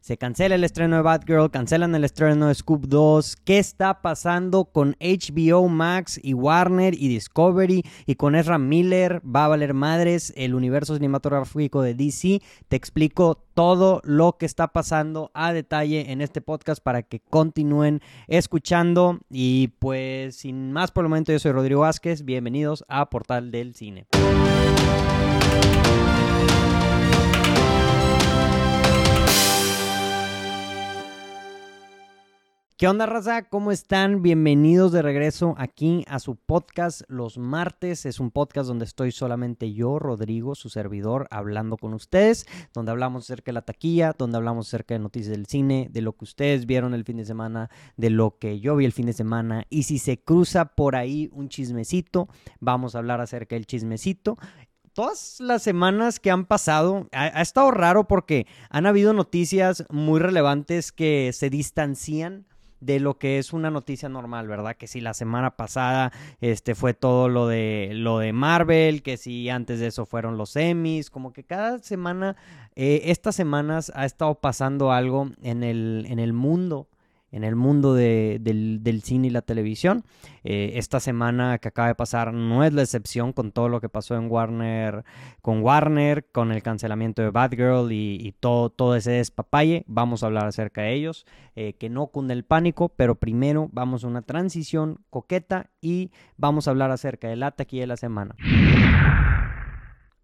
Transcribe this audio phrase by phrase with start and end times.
[0.00, 3.36] Se cancela el estreno de Batgirl, cancelan el estreno de Scoop 2.
[3.44, 9.20] ¿Qué está pasando con HBO Max y Warner y Discovery y con Ezra Miller?
[9.24, 12.40] Va a valer madres el universo cinematográfico de DC.
[12.68, 18.00] Te explico todo lo que está pasando a detalle en este podcast para que continúen
[18.28, 19.18] escuchando.
[19.30, 22.24] Y pues sin más por el momento, yo soy Rodrigo Vázquez.
[22.24, 24.06] Bienvenidos a Portal del Cine.
[32.78, 33.42] ¿Qué onda, raza?
[33.42, 34.22] ¿Cómo están?
[34.22, 38.06] Bienvenidos de regreso aquí a su podcast los martes.
[38.06, 43.24] Es un podcast donde estoy solamente yo, Rodrigo, su servidor, hablando con ustedes, donde hablamos
[43.24, 46.66] acerca de la taquilla, donde hablamos acerca de noticias del cine, de lo que ustedes
[46.66, 49.66] vieron el fin de semana, de lo que yo vi el fin de semana.
[49.70, 52.28] Y si se cruza por ahí un chismecito,
[52.60, 54.36] vamos a hablar acerca del chismecito
[54.92, 60.18] todas las semanas que han pasado ha, ha, estado raro porque han habido noticias muy
[60.18, 62.46] relevantes que se distancian
[62.80, 64.76] de lo que es una noticia normal, ¿verdad?
[64.76, 69.48] Que si la semana pasada este fue todo lo de lo de Marvel, que si
[69.48, 72.36] antes de eso fueron los Emmys, como que cada semana
[72.76, 76.88] eh, estas semanas ha estado pasando algo en el en el mundo
[77.30, 80.04] en el mundo de, del, del, cine y la televisión.
[80.44, 83.88] Eh, esta semana que acaba de pasar no es la excepción con todo lo que
[83.88, 85.04] pasó en Warner,
[85.42, 89.84] con Warner, con el cancelamiento de Batgirl y, y todo, ese despapalle.
[89.86, 94.04] Vamos a hablar acerca de ellos, eh, que no cunde el pánico, pero primero vamos
[94.04, 98.34] a una transición coqueta y vamos a hablar acerca de la taquilla de la semana.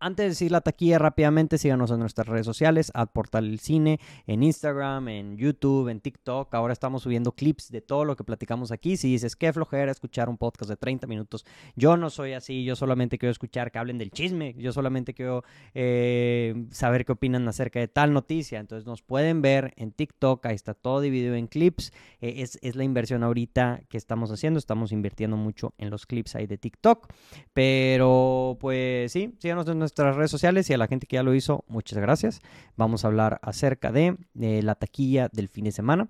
[0.04, 3.98] Antes de decir la taquilla rápidamente, síganos en nuestras redes sociales, at Portal el Cine,
[4.26, 6.54] en Instagram, en YouTube, en TikTok.
[6.54, 8.98] Ahora estamos subiendo clips de todo lo que platicamos aquí.
[8.98, 12.76] Si dices, qué flojera escuchar un podcast de 30 minutos, yo no soy así, yo
[12.76, 17.80] solamente quiero escuchar que hablen del chisme, yo solamente quiero eh, saber qué opinan acerca
[17.80, 18.60] de tal noticia.
[18.60, 21.94] Entonces nos pueden ver en TikTok, ahí está todo dividido en clips.
[22.20, 26.34] Eh, es, es la inversión ahorita que estamos haciendo, estamos invirtiendo mucho en los clips
[26.34, 27.08] ahí de TikTok.
[27.54, 31.34] Pero pues sí, síganos en nuestras redes sociales y a la gente que ya lo
[31.34, 32.40] hizo, muchas gracias.
[32.76, 36.08] Vamos a hablar acerca de, de la taquilla del fin de semana.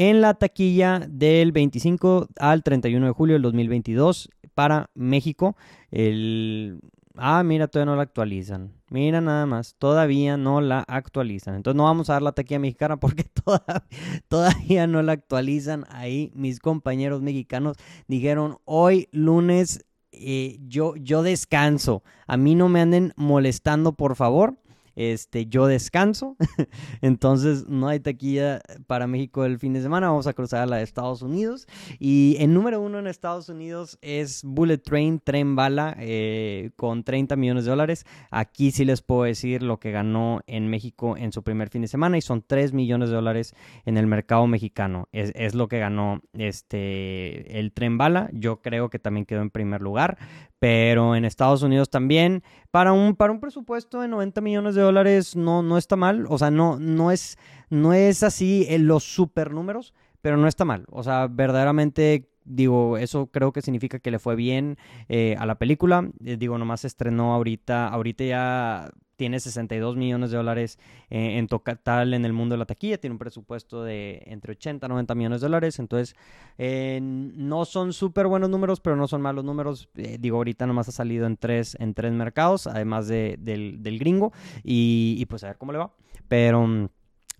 [0.00, 5.56] En la taquilla del 25 al 31 de julio del 2022 para México,
[5.90, 6.78] el...
[7.16, 8.74] Ah, mira, todavía no la actualizan.
[8.90, 11.56] Mira nada más, todavía no la actualizan.
[11.56, 13.84] Entonces no vamos a dar la taquilla mexicana porque todavía,
[14.28, 15.84] todavía no la actualizan.
[15.90, 17.76] Ahí mis compañeros mexicanos
[18.06, 19.84] dijeron hoy lunes
[20.20, 22.02] eh, yo, yo descanso.
[22.26, 24.58] A mí no me anden molestando, por favor.
[24.98, 26.36] Este, yo descanso.
[27.02, 30.08] Entonces no hay taquilla para México el fin de semana.
[30.08, 31.68] Vamos a cruzar a la de Estados Unidos.
[32.00, 37.36] Y el número uno en Estados Unidos es Bullet Train, Tren Bala, eh, con 30
[37.36, 38.06] millones de dólares.
[38.32, 41.88] Aquí sí les puedo decir lo que ganó en México en su primer fin de
[41.88, 43.54] semana y son 3 millones de dólares
[43.86, 45.08] en el mercado mexicano.
[45.12, 48.30] Es, es lo que ganó este, el Tren Bala.
[48.32, 50.18] Yo creo que también quedó en primer lugar
[50.58, 52.42] pero en Estados Unidos también.
[52.70, 56.26] Para un, para un presupuesto de 90 millones de dólares no, no está mal.
[56.28, 57.38] O sea, no, no, es,
[57.70, 60.84] no es así en los super números, pero no está mal.
[60.90, 64.78] O sea, verdaderamente digo, eso creo que significa que le fue bien
[65.08, 66.10] eh, a la película.
[66.24, 70.78] Eh, digo, nomás estrenó ahorita, ahorita ya tiene 62 millones de dólares
[71.10, 74.86] eh, en total en el mundo de la taquilla, tiene un presupuesto de entre 80
[74.86, 76.14] y 90 millones de dólares, entonces
[76.56, 80.92] eh, no son súper buenos números, pero no son malos números, digo, ahorita nomás ha
[80.92, 84.32] salido en tres, en tres mercados, además de, del, del, gringo,
[84.62, 85.90] y, y, pues a ver cómo le va,
[86.28, 86.88] pero...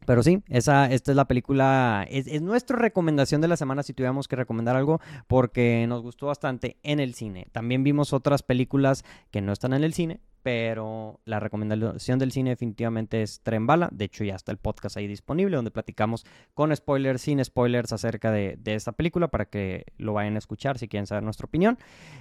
[0.08, 3.92] Pero sí, esa, esta es la película, es, es, nuestra recomendación de la semana si
[3.92, 7.48] tuviéramos que recomendar algo, porque nos gustó bastante en el cine.
[7.52, 12.48] También vimos otras películas que no están en el cine, pero la recomendación del cine
[12.48, 13.91] definitivamente es Tren Bala.
[13.92, 18.30] De hecho, ya está el podcast ahí disponible donde platicamos con spoilers, sin spoilers acerca
[18.30, 21.76] de, de esta película para que lo vayan a escuchar si quieren saber nuestra opinión.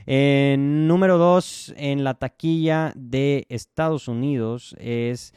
[0.07, 5.33] Eh, número dos, en la taquilla de Estados Unidos es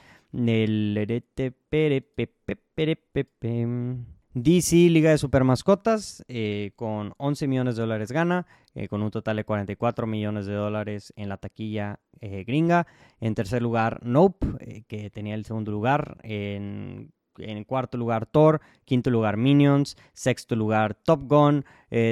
[4.32, 9.10] DC Liga de Super Mascotas eh, con 11 millones de dólares gana, eh, con un
[9.10, 12.86] total de 44 millones de dólares en la taquilla eh, gringa.
[13.18, 16.18] En tercer lugar, Nope, que tenía el segundo lugar.
[16.22, 18.60] En, en, cuarto lugar, Thor.
[18.84, 19.96] Quinto lugar, Minions.
[20.12, 21.64] Sexto lugar, Top Gun.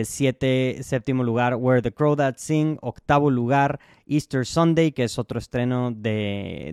[0.02, 2.78] siete, séptimo lugar, Where the Crow That Sing.
[2.80, 6.68] Octavo lugar, Easter Sunday, que es otro estreno de,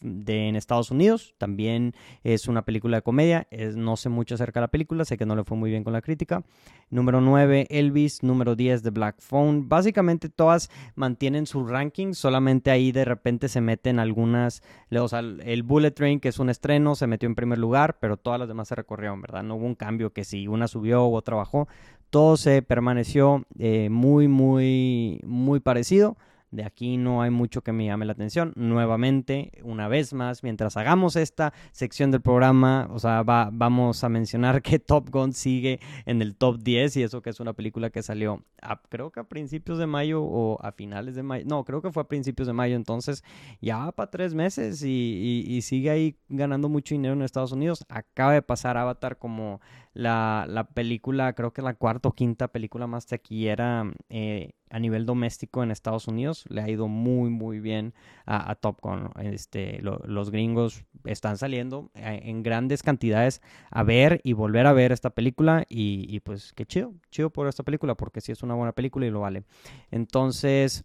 [0.00, 1.34] en Estados Unidos.
[1.38, 3.48] También es una película de comedia.
[3.74, 5.92] no sé mucho acerca de la película, sé que no le fue muy bien con
[5.92, 6.44] la crítica.
[6.90, 8.22] Número 9, Elvis.
[8.22, 9.68] Número 10, The Black Phone.
[9.68, 14.62] Básicamente todas mantienen su ranking, solamente ahí de repente se meten algunas.
[14.90, 18.16] O sea, el Bullet Train, que es un estreno, se metió en primer lugar, pero
[18.16, 19.42] todas las demás se recorrieron, ¿verdad?
[19.42, 21.68] No hubo un cambio que si una subió o otra bajó.
[22.10, 26.16] Todo se permaneció eh, muy, muy, muy parecido.
[26.50, 28.52] De aquí no hay mucho que me llame la atención.
[28.56, 34.62] Nuevamente, una vez más, mientras hagamos esta sección del programa, o sea, vamos a mencionar
[34.62, 38.02] que Top Gun sigue en el top 10 y eso que es una película que
[38.02, 38.44] salió
[38.88, 41.44] creo que a principios de mayo o a finales de mayo.
[41.46, 42.76] No, creo que fue a principios de mayo.
[42.76, 43.24] Entonces,
[43.60, 47.84] ya va para tres meses y, sigue ahí ganando mucho dinero en Estados Unidos.
[47.88, 49.60] Acaba de pasar Avatar como
[49.92, 55.04] la, la película, creo que la cuarta o quinta película más taquillera eh, a nivel
[55.04, 56.44] doméstico en Estados Unidos.
[56.48, 57.92] Le ha ido muy, muy bien
[58.24, 59.10] a, Top Gun.
[59.20, 64.92] Este, los gringos están saliendo eh, en grandes cantidades a ver y volver a ver
[64.92, 65.64] esta película.
[65.68, 69.10] Y, pues qué chido, chido por esta película, porque si es una buena película y
[69.10, 69.44] lo vale.
[69.90, 70.84] Entonces,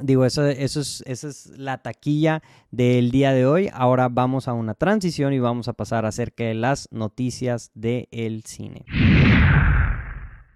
[0.00, 3.68] Digo, eso, eso es, esa es la taquilla del día de hoy.
[3.72, 8.84] Ahora vamos a una transición y vamos a pasar acerca de las noticias del cine.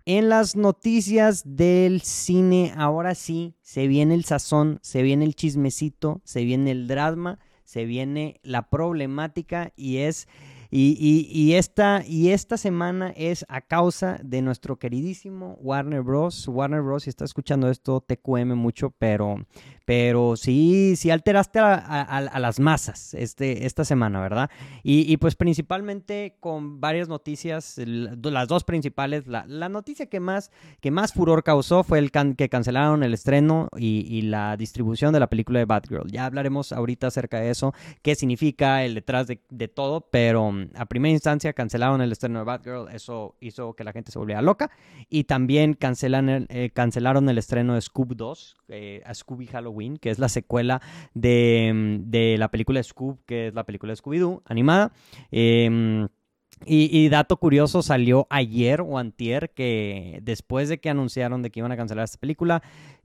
[0.06, 6.20] En las noticias del cine, ahora sí, se viene el sazón, se viene el chismecito,
[6.24, 10.28] se viene el drama, se viene la problemática y es
[10.76, 16.48] y, esta, y esta semana es a causa de nuestro queridísimo Warner Bros.
[16.48, 17.04] Warner Bros.
[17.04, 19.36] Si está escuchando esto, te cueme mucho, pero
[19.84, 24.50] pero sí, sí alteraste a, las masas este, esta semana, ¿verdad?
[24.82, 30.50] Y, pues principalmente con varias noticias, las dos principales, la, noticia que más,
[30.80, 35.28] que más furor causó fue el que cancelaron el estreno y, la distribución de la
[35.28, 36.10] película de Batgirl.
[36.10, 40.86] Ya hablaremos ahorita acerca de eso, qué significa el detrás de, todo, pero mm, a
[40.86, 44.70] primera instancia cancelaron el estreno de Batgirl, eso hizo que la gente se volviera loca,
[45.10, 50.10] y también cancelan eh, cancelaron el estreno de Scoob 2, eh, a Scooby Halloween que
[50.10, 50.80] es la secuela
[51.14, 54.92] de, mm, de la película Scoob, que es la película Scooby-Doo animada.
[55.30, 56.08] Em,
[56.66, 61.72] y, dato curioso, salió ayer o antier que después de que anunciaron de que iban
[61.72, 62.62] a cancelar esta película,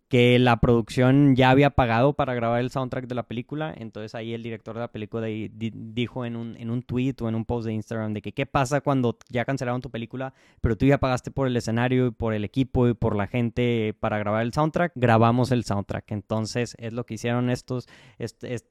[0.09, 3.73] que la producción ya había pagado para grabar el soundtrack de la película.
[3.77, 7.35] Entonces ahí el director de la película dijo en un, en un tweet o en
[7.35, 10.87] un post de Instagram de que qué pasa cuando ya cancelaron tu película, pero tú
[10.87, 14.41] ya pagaste por el escenario y por el equipo y por la gente para grabar
[14.41, 14.93] el soundtrack.
[14.95, 16.11] Grabamos el soundtrack.
[16.11, 17.87] Entonces es lo que hicieron estos,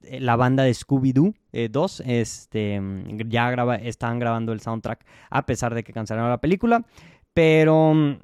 [0.02, 1.34] la banda de Scooby-Doo
[1.70, 2.00] 2.
[2.00, 2.82] Eh, este,
[3.28, 6.84] ya graba, estaban grabando el soundtrack a pesar de que cancelaron la película.
[7.32, 8.18] Pero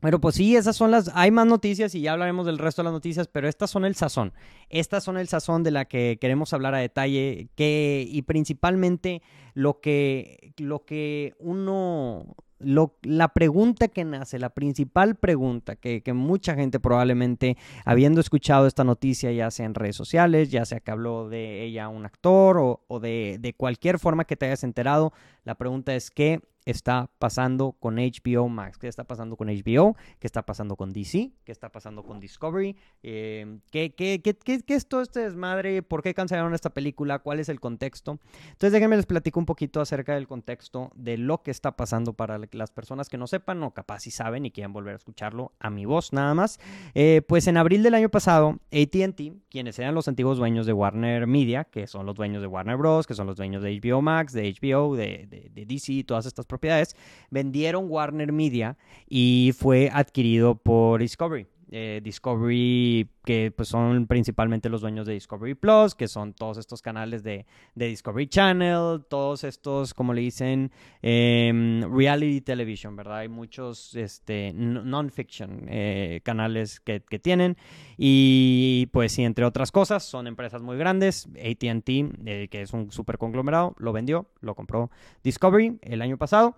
[0.00, 1.10] pero pues sí, esas son las...
[1.14, 3.94] Hay más noticias y ya hablaremos del resto de las noticias, pero estas son el
[3.94, 4.32] sazón.
[4.68, 9.22] Estas son el sazón de la que queremos hablar a detalle que, y principalmente
[9.54, 12.36] lo que, lo que uno...
[12.58, 18.66] Lo, la pregunta que nace, la principal pregunta que, que, mucha gente probablemente, habiendo escuchado
[18.66, 22.56] esta noticia, ya sea en redes sociales, ya sea que habló de ella un actor
[22.56, 25.12] o, o de, de cualquier forma que te hayas enterado,
[25.44, 28.76] la pregunta es ¿qué está pasando con HBO Max?
[28.76, 29.96] ¿Qué está pasando con HBO?
[30.18, 31.30] ¿Qué está pasando con DC?
[31.44, 32.76] ¿Qué está pasando con Discovery?
[33.02, 35.82] Eh, ¿qué, qué, qué, qué, es todo este desmadre?
[35.82, 37.20] ¿Por qué cancelaron esta película?
[37.20, 38.18] ¿Cuál es el contexto?
[38.48, 42.38] Entonces déjenme les platico un poquito acerca del contexto de lo que está pasando para
[42.50, 45.70] las personas que no sepan o capaz si saben y quieren volver a escucharlo a
[45.70, 46.58] mi voz nada más.
[46.94, 51.28] Eh, pues en abril del año pasado, ATT, quienes eran los antiguos dueños de Warner
[51.28, 54.32] Media, que son los dueños de Warner Bros., que son los dueños de HBO Max,
[54.32, 56.96] de HBO, de, de, de DC, todas estas propiedades,
[57.30, 58.76] vendieron Warner Media
[59.08, 61.46] y fue adquirido por Discovery.
[61.72, 66.80] Eh, Discovery, que pues son principalmente los dueños de Discovery Plus, que son todos estos
[66.80, 67.44] canales de,
[67.74, 70.70] Discovery Channel, todos estos, como le dicen,
[71.02, 73.18] em, reality television, ¿verdad?
[73.18, 77.56] Hay muchos este, non-fiction eh, canales que, tienen
[77.96, 81.26] y pues sí, entre otras cosas, son empresas muy grandes.
[81.26, 81.88] ATT,
[82.26, 84.90] eh, que es un super conglomerado, lo vendió, lo compró
[85.24, 86.54] Discovery el año pasado.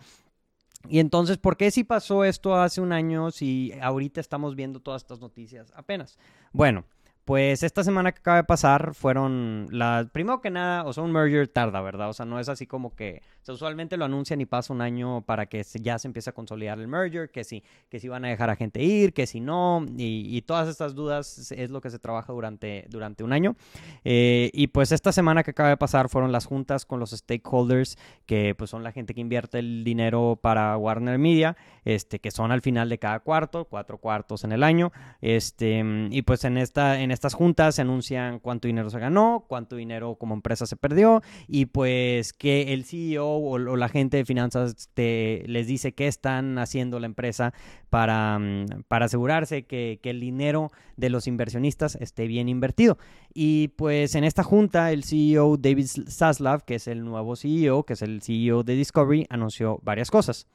[0.89, 5.03] Y entonces, ¿por qué si pasó esto hace un año si ahorita estamos viendo todas
[5.03, 6.19] estas noticias apenas?
[6.53, 6.85] Bueno,
[7.25, 10.09] pues esta semana que acaba de pasar fueron las...
[10.11, 12.09] Primero que nada, o sea, un merger tarda, ¿verdad?
[12.09, 13.23] O sea, no es así como que...
[13.53, 16.89] usualmente lo anuncian y pasa un año para que ya se empiece a consolidar el
[16.89, 20.43] merger, que si, que si van a dejar a gente ir, que si no, y,
[20.43, 23.57] todas estas dudas es lo que se trabaja durante, durante un año.
[24.05, 27.99] Eh, y pues esta semana que acaba de pasar fueron las juntas con los stakeholders,
[28.25, 32.53] que pues son la gente que invierte el dinero para Warner Media, este, que son
[32.53, 36.99] al final de cada cuarto, cuatro cuartos en el año, este, y pues en esta...
[37.01, 41.23] En estas juntas se anuncian cuánto dinero se ganó, cuánto dinero como empresa se perdió
[41.47, 47.01] y pues que el CEO o, la gente de finanzas les dice qué están haciendo
[47.01, 47.55] la empresa
[47.91, 52.99] para, mm, para asegurarse que, que el dinero de los inversionistas esté bien invertido.
[53.33, 57.95] Y pues en esta junta el CEO David Zaslav, que es el nuevo CEO, que
[57.95, 60.47] es el CEO de Discovery, anunció varias cosas.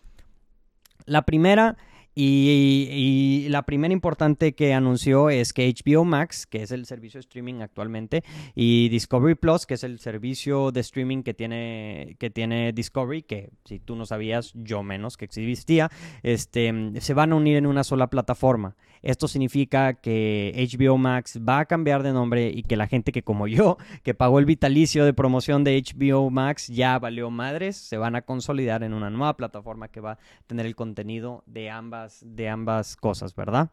[1.06, 1.78] La primera
[2.16, 7.22] y, la primera importante que anunció es que HBO Max, que es el servicio de
[7.22, 8.24] streaming actualmente,
[8.56, 13.52] y Discovery Plus, que es el servicio de streaming que tiene, que tiene Discovery, que
[13.66, 15.92] si tú no sabías, yo menos que existía,
[16.24, 18.76] este, se van a unir en una sola plataforma.
[19.04, 23.22] Esto significa que HBO Max va a cambiar de nombre y que la gente que
[23.22, 27.98] como yo, que pagó el vitalicio de promoción de HBO Max, ya valió madres, se
[27.98, 32.24] van a consolidar en una nueva plataforma que va a tener el contenido de ambas,
[32.26, 33.70] de ambas cosas, ¿verdad?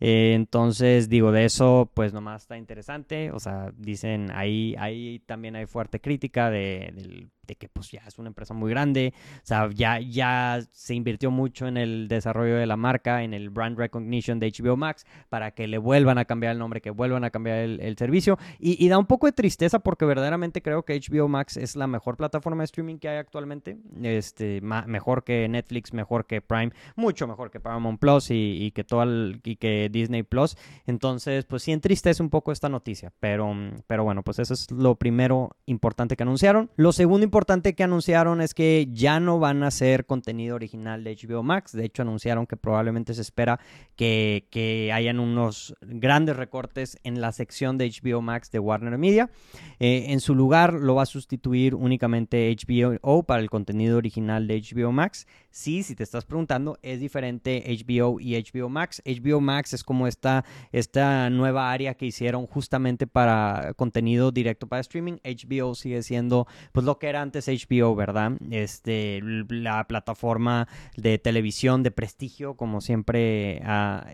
[0.00, 3.30] Eh, entonces, digo, de eso, pues nomás está interesante.
[3.32, 8.02] O sea, dicen, ahí, ahí también hay fuerte crítica de, del de que pues ya
[8.06, 12.56] es una empresa muy grande, o sea, ya, ya se invirtió mucho en el desarrollo
[12.56, 16.24] de la marca, en el brand recognition de HBO Max, para que le vuelvan a
[16.24, 18.38] cambiar el nombre, que vuelvan a cambiar el, servicio.
[18.58, 22.16] Y, da un poco de tristeza porque verdaderamente creo que HBO Max es la mejor
[22.16, 27.50] plataforma de streaming que hay actualmente, este, mejor que Netflix, mejor que Prime, mucho mejor
[27.50, 29.04] que Paramount Plus y, que, todo
[29.42, 30.56] y que Disney Plus.
[30.86, 33.52] Entonces, pues sí entristece un poco esta noticia, pero,
[33.88, 36.70] pero bueno, pues eso es lo primero importante que anunciaron.
[36.76, 41.02] Lo segundo importante importante que anunciaron es que ya no van a hacer contenido original
[41.02, 41.72] de HBO Max.
[41.72, 43.58] De hecho, anunciaron que probablemente se espera
[43.96, 49.30] que, que hayan unos grandes recortes en la sección de HBO Max de Warner Media.
[49.78, 54.60] Eh, en su lugar lo va a sustituir únicamente HBO para el contenido original de
[54.60, 55.26] HBO Max.
[55.50, 59.02] Sí, si te estás preguntando, es diferente HBO y HBO Max.
[59.04, 64.80] HBO Max es como esta, esta nueva área que hicieron justamente para contenido directo para
[64.80, 65.18] streaming.
[65.24, 68.32] HBO sigue siendo pues lo que era antes HBO, ¿verdad?
[68.50, 73.60] Este, la plataforma de televisión de prestigio, como siempre,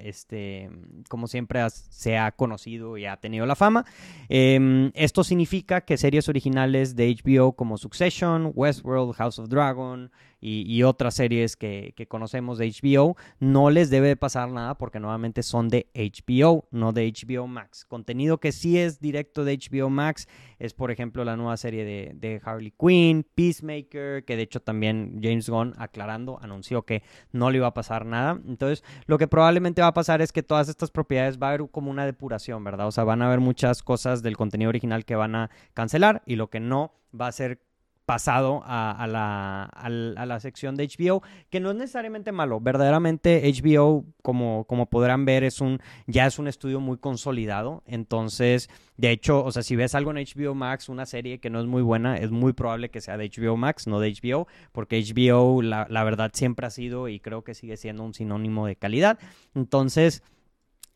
[0.03, 0.71] este,
[1.11, 3.85] como siempre se ha conocido y ha tenido la fama.
[4.31, 10.11] Em, esto significa que series originales de HBO como Succession, Westworld, House of Dragon,
[10.49, 15.69] y, otras series que, conocemos de HBO, no les debe pasar nada porque nuevamente son
[15.69, 17.85] de HBO, no de HBO Max.
[17.85, 20.29] Contenido que sí es directo de HBO Max
[20.61, 25.49] es, por ejemplo, la nueva serie de, Harley Quinn, Peacemaker, que de hecho también James
[25.49, 28.41] Gunn, aclarando, anunció que no le iba a pasar nada.
[28.47, 31.69] Entonces, lo que probablemente va a pasar es que todas estas propiedades va a haber
[31.71, 32.87] como una depuración, ¿verdad?
[32.87, 36.37] O sea, van a haber muchas cosas del contenido original que van a cancelar y
[36.37, 37.61] lo que no va a ser
[38.07, 42.61] pasado a, la, a, la, sección de HBO, que no es necesariamente malo.
[42.61, 47.83] Verdaderamente HBO, como, como podrán ver, es un, ya es un estudio muy consolidado.
[47.85, 51.59] Entonces, de hecho, o sea, si ves algo en HBO Max, una serie que no
[51.59, 55.03] es muy buena, es muy probable que sea de HBO Max, no de HBO, porque
[55.03, 58.77] HBO, la, la verdad, siempre ha sido y creo que sigue siendo un sinónimo de
[58.77, 59.19] calidad.
[59.57, 60.23] Entonces,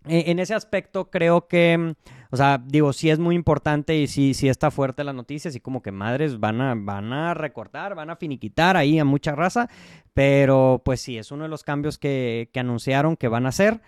[0.06, 1.94] en ese aspecto creo que,
[2.30, 5.60] o sea, digo, sí es muy importante y sí, sí está fuerte la noticia, así
[5.60, 9.68] como que madres van a, van a recortar, van a finiquitar ahí a mucha raza,
[10.14, 13.80] pero pues sí, es uno de los cambios que, que anunciaron que van a hacer.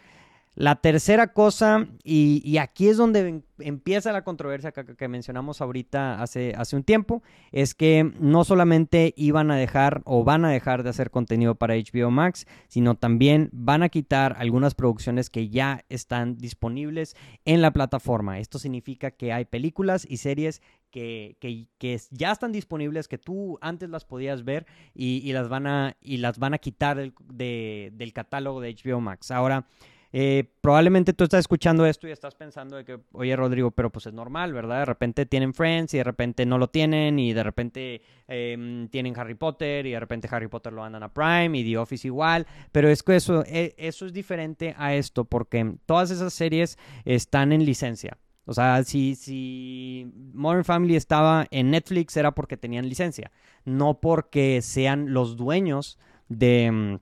[0.54, 6.76] La tercera cosa, y, aquí es donde empieza la controversia que, mencionamos ahorita hace, hace,
[6.76, 11.11] un tiempo, es que no solamente iban a dejar o van a dejar de hacer
[11.11, 17.16] contenido para HBO Max, sino también van a quitar algunas producciones que ya están disponibles
[17.47, 18.38] en la plataforma.
[18.38, 21.66] Esto significa que hay películas y series que,
[22.11, 26.38] ya están disponibles, que tú antes las podías ver y, las, van a, y las
[26.38, 29.30] van a quitar del catálogo de HBO Max.
[29.30, 29.66] Ahora,
[30.12, 34.07] eh, probablemente tú estás escuchando esto y estás pensando de que, oye Rodrigo, pero pues
[34.07, 34.81] es normal, ¿verdad?
[34.81, 39.19] De repente tienen Friends y de repente no lo tienen y de repente em, tienen
[39.19, 42.47] Harry Potter y de repente Harry Potter lo andan a Prime y The Office igual,
[42.73, 47.52] pero es que eso, e, eso es diferente a esto porque todas esas series están
[47.52, 48.19] en licencia.
[48.45, 53.31] O sea, si, si Modern Family estaba en Netflix era porque tenían licencia,
[53.64, 56.99] no porque sean los dueños de em,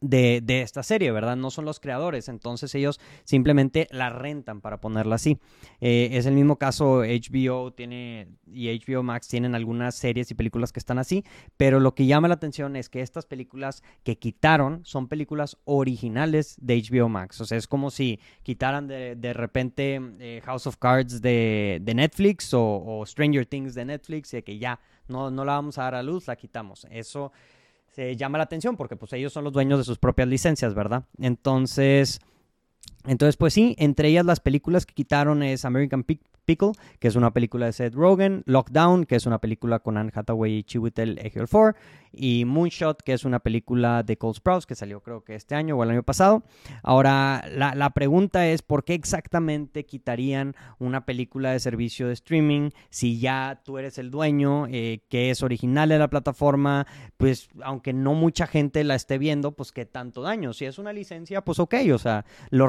[0.00, 1.36] de, de, esta serie, ¿verdad?
[1.36, 5.38] No son los creadores, entonces ellos simplemente la rentan para ponerla así.
[5.80, 10.72] Eh, es el mismo caso, HBO tiene y HBO Max tienen algunas series y películas
[10.72, 11.24] que están así,
[11.56, 16.56] pero lo que llama la atención es que estas películas que quitaron son películas originales
[16.60, 20.76] de HBO Max, o sea, es como si quitaran de, de repente eh, House of
[20.76, 25.44] Cards de, de Netflix o, o, Stranger Things de Netflix y que ya no, no
[25.44, 26.86] la vamos a dar a luz, la quitamos.
[26.90, 27.32] Eso
[27.96, 31.06] se llama la atención porque pues ellos son los dueños de sus propias licencias, ¿verdad?
[31.18, 32.20] Entonces,
[33.06, 37.32] entonces pues sí, entre ellas las películas que quitaron es American Pickle, que es una
[37.32, 41.74] película de Seth Rogen, Lockdown, que es una película con Anne Hathaway y Chiwetel Ejiofor,
[42.16, 45.76] y Moonshot, que es una película de Cole Sprouse que salió creo que este año
[45.76, 46.44] o el año pasado.
[46.82, 53.18] Ahora, la, pregunta es, ¿por qué exactamente quitarían una película de servicio de streaming si
[53.18, 56.86] ya tú eres el dueño, eh, que es original de la plataforma?
[57.16, 60.52] Pues aunque no mucha gente la esté viendo, pues qué tanto daño.
[60.52, 62.66] Si es una licencia, pues ok, o sea, lo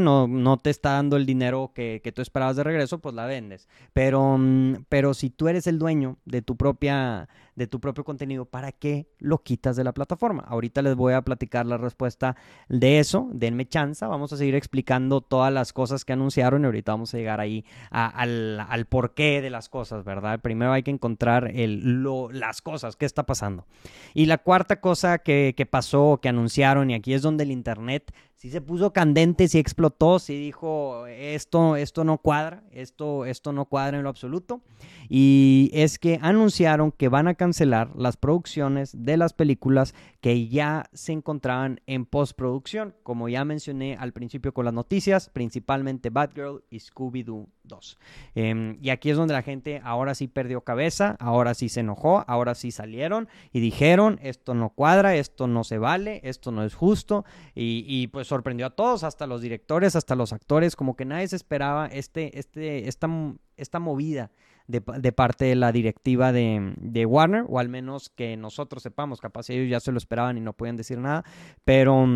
[0.00, 3.26] no, no te está dando el dinero que, que tú esperabas de regreso, pues la
[3.26, 3.68] vendes.
[3.92, 8.46] Pero, mm, pero si tú eres el dueño de tu propia de tu propio contenido,
[8.46, 10.44] ¿para qué lo quitas de la plataforma?
[10.46, 12.36] Ahorita les voy a platicar la respuesta
[12.68, 16.92] de eso, denme chance, vamos a seguir explicando todas las cosas que anunciaron y ahorita
[16.92, 20.40] vamos a llegar ahí al, porqué de las cosas, ¿verdad?
[20.40, 22.02] Primero hay que encontrar el,
[22.32, 23.66] las cosas, qué está pasando.
[24.14, 28.12] Y la cuarta cosa que, que pasó, que anunciaron, y aquí es donde el Internet
[28.42, 33.66] sí se puso candente, sí explotó, sí dijo, esto, esto no cuadra, esto, esto no
[33.66, 34.62] cuadra en lo absoluto.
[35.08, 40.86] Y es que anunciaron que van a cancelar las producciones de las películas que ya
[40.92, 46.78] se encontraban en postproducción, como ya mencioné al principio con las noticias, principalmente Batgirl y
[46.78, 47.98] Scooby-Doo 2.
[48.34, 52.24] Em, y aquí es donde la gente ahora sí perdió cabeza, ahora sí se enojó,
[52.26, 56.74] ahora sí salieron y dijeron, esto no cuadra, esto no se vale, esto no es
[56.74, 61.04] justo, y, y pues sorprendió a todos, hasta los directores, hasta los actores, como que
[61.04, 63.10] nadie se esperaba este, este, esta,
[63.58, 64.30] esta movida
[64.66, 69.50] de, parte de la directiva de, de, Warner, o al menos que nosotros sepamos, capaz
[69.50, 71.24] ellos ya se lo esperaban y no podían decir nada,
[71.64, 72.06] pero...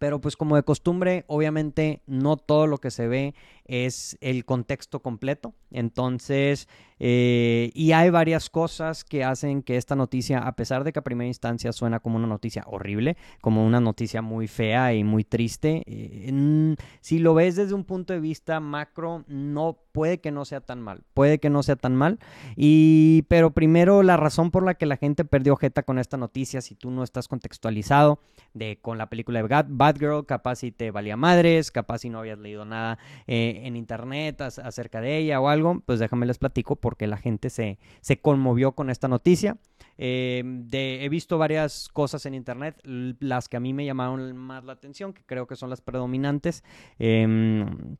[0.00, 3.34] Pero pues como de costumbre, obviamente no todo lo que se ve
[3.68, 5.54] es el contexto completo.
[5.70, 6.66] Entonces,
[6.98, 11.04] eh, y hay varias cosas que hacen que esta noticia, a pesar de que a
[11.04, 15.82] primera instancia suena como una noticia horrible, como una noticia muy fea y muy triste,
[15.86, 20.60] eh, si lo ves desde un punto de vista macro, no puede que no sea
[20.60, 22.18] tan mal, puede que no sea tan mal.
[22.56, 26.60] Y, pero primero, la razón por la que la gente perdió jeta con esta noticia,
[26.60, 28.20] si tú no estás contextualizado
[28.54, 32.20] de con la película de Bad, Girl, capaz si te valía madres, capaz si no
[32.20, 36.76] habías leído nada eh, en internet acerca de ella o algo, pues déjame les platico
[36.76, 39.58] porque la gente se, se conmovió con esta noticia.
[39.96, 44.72] Eh, he visto varias cosas en internet, las que a mí me llamaron más la
[44.72, 46.62] atención, que creo que son las predominantes.
[46.98, 47.96] Em,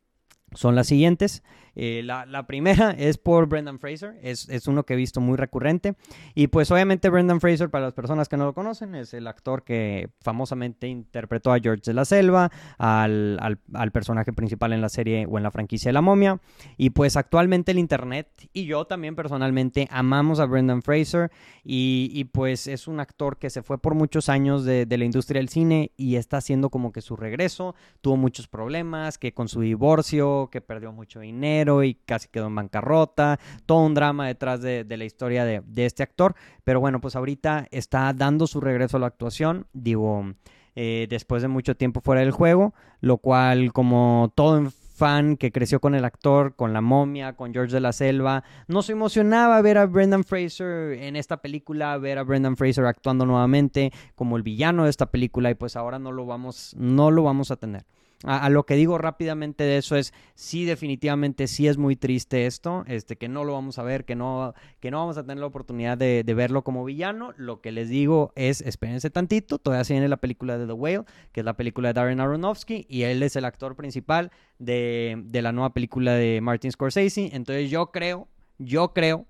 [0.55, 1.43] son las siguientes.
[1.81, 5.95] Eh, la, primera es por Brendan Fraser, es, uno que he visto muy recurrente.
[6.35, 9.63] Y pues obviamente Brendan Fraser, para las personas que no lo conocen, es el actor
[9.63, 13.61] que famosamente interpretó a George de la Selva, al,
[13.93, 16.41] personaje principal en la serie o en la franquicia de La Momia.
[16.77, 21.31] Y pues actualmente el Internet y yo también personalmente amamos a Brendan Fraser
[21.63, 25.39] y, pues es un actor que se fue por muchos años de, de la industria
[25.39, 27.77] del cine y está haciendo como que su regreso.
[28.01, 32.55] Tuvo muchos problemas, que con su divorcio, que perdió mucho dinero y casi quedó en
[32.55, 37.67] bancarrota, todo un drama detrás de, la historia de, este actor, pero bueno, pues ahorita
[37.71, 40.35] está dando su regreso a la actuación, digo,
[40.75, 45.81] eh, después de mucho tiempo fuera del juego, lo cual como todo fan que creció
[45.81, 48.43] con el actor, con la momia, con George de la Selva.
[48.67, 53.93] Nos emocionaba ver a Brendan Fraser en esta película, ver a Brendan Fraser actuando nuevamente
[54.17, 57.53] como el villano de esta película y pues ahora no lo vamos, no lo vamos
[57.53, 57.85] a tener.
[58.25, 62.83] A, lo que digo rápidamente de eso es, sí, definitivamente sí es muy triste esto,
[62.89, 65.47] este, que no lo vamos a ver, que no, que no vamos a tener la
[65.47, 67.33] oportunidad de, verlo como villano.
[67.37, 71.05] Lo que les digo es, espérense tantito, todavía se viene la película de The Whale,
[71.33, 75.43] que es la película de Darren Aronofsky, y él es el actor principal de, de
[75.43, 77.31] la nueva película de Martin Scorsese.
[77.33, 78.27] Entonces yo creo,
[78.59, 79.27] yo creo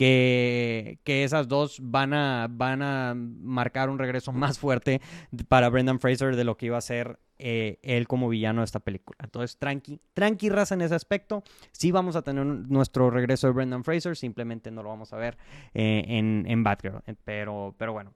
[0.00, 5.02] que, que, esas dos van a, van a marcar un regreso más fuerte
[5.46, 8.80] para Brendan Fraser de lo que iba a ser eh, él como villano de esta
[8.80, 9.18] película.
[9.22, 11.42] Entonces, tranqui, tranqui raza en ese aspecto.
[11.72, 15.36] Sí vamos a tener nuestro regreso de Brendan Fraser, simplemente no lo vamos a ver
[15.74, 17.02] eh, en, en Batgirl.
[17.24, 18.14] Pero, pero bueno.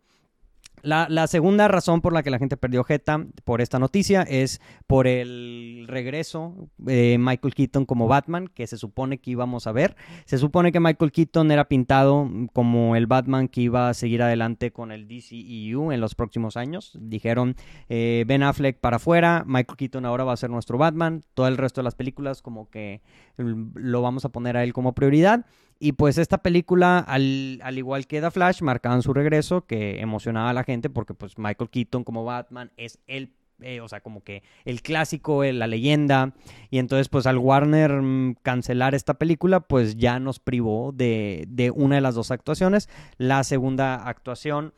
[0.82, 5.06] La, segunda razón por la que la gente perdió Jeta por esta noticia es por
[5.06, 9.96] el regreso de Michael Keaton como Batman, que se supone que íbamos a ver.
[10.26, 14.72] Se supone que Michael Keaton era pintado como el Batman que iba a seguir adelante
[14.72, 16.98] con el DCEU en los próximos años.
[17.00, 17.56] Dijeron
[17.88, 21.22] eh, Ben Affleck para afuera, Michael Keaton ahora va a ser nuestro Batman.
[21.32, 23.00] Todo el resto de las películas como que
[23.36, 25.46] lo vamos a poner a él como prioridad.
[25.78, 30.54] Y pues esta película, al, igual que The Flash, marcaban su regreso, que emocionaba a
[30.54, 34.42] la gente porque pues Michael Keaton como Batman es el eh, o sea, como que
[34.64, 36.32] el clásico, la leyenda.
[36.70, 41.70] Y entonces, pues al Warner mm, cancelar esta película, pues ya nos privó de, de,
[41.70, 42.88] una de las dos actuaciones.
[43.16, 44.74] La segunda actuación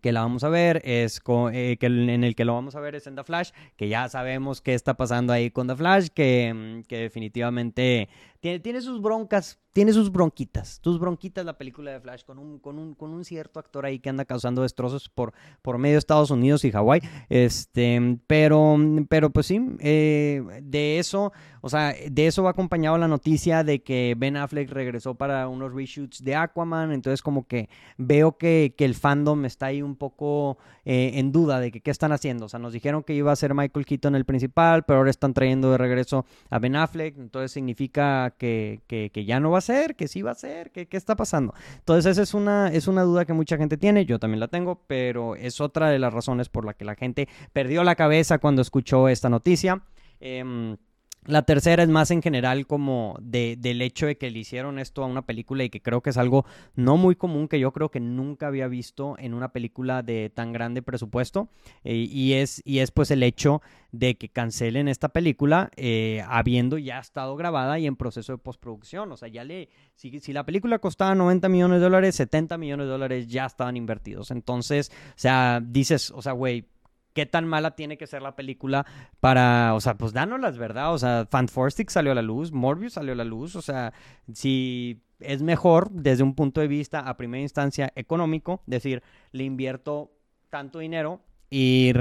[0.00, 1.20] que la vamos a ver es
[1.52, 4.08] eh, que en el que lo vamos a ver es en The Flash, que ya
[4.08, 8.08] sabemos qué está pasando ahí con The Flash, que, mm, que definitivamente
[8.42, 12.58] tiene, tiene sus broncas tiene sus bronquitas, tus bronquitas la película de Flash con un,
[12.58, 16.00] con un, con un cierto actor ahí que anda causando destrozos por, por medio de
[16.00, 17.00] Estados Unidos y Hawái.
[17.30, 18.76] Este, pero,
[19.08, 23.82] pero pues sí, eh, de eso, o sea, de eso va acompañado la noticia de
[23.82, 26.92] que Ben Affleck regresó para unos reshoots de Aquaman.
[26.92, 31.60] Entonces, como que veo que, que el fandom está ahí un poco eh, en duda
[31.60, 32.44] de que qué están haciendo.
[32.44, 35.32] O sea, nos dijeron que iba a ser Michael Keaton el principal, pero ahora están
[35.32, 37.16] trayendo de regreso a Ben Affleck.
[37.16, 39.96] Entonces significa que, que, que ya no va ser?
[39.96, 40.70] ¿Que sí va a ser?
[40.70, 41.54] ¿Qué, qué está pasando?
[41.78, 44.82] Entonces esa es una, es una duda que mucha gente tiene, yo también la tengo,
[44.86, 48.62] pero es otra de las razones por la que la gente perdió la cabeza cuando
[48.62, 49.82] escuchó esta noticia.
[50.20, 50.76] Eh,
[51.24, 55.04] la tercera es más en general como de, del hecho de que le hicieron esto
[55.04, 57.90] a una película y que creo que es algo no muy común que yo creo
[57.90, 61.48] que nunca había visto en una película de tan grande presupuesto
[61.84, 66.78] eh, y, es, y es pues el hecho de que cancelen esta película eh, habiendo
[66.78, 69.12] ya estado grabada y en proceso de postproducción.
[69.12, 72.86] O sea, ya le, si, si la película costaba 90 millones de dólares, 70 millones
[72.86, 74.30] de dólares ya estaban invertidos.
[74.30, 76.64] Entonces, o sea, dices, o sea, güey,
[77.12, 78.86] qué tan mala tiene que ser la película
[79.20, 80.92] para, o sea, pues dánoslas, ¿verdad?
[80.92, 83.92] O sea, Fantastic salió a la luz, Morbius salió a la luz, o sea,
[84.32, 90.12] si es mejor desde un punto de vista a primera instancia económico, decir, le invierto
[90.50, 91.20] tanto dinero
[91.54, 91.92] y,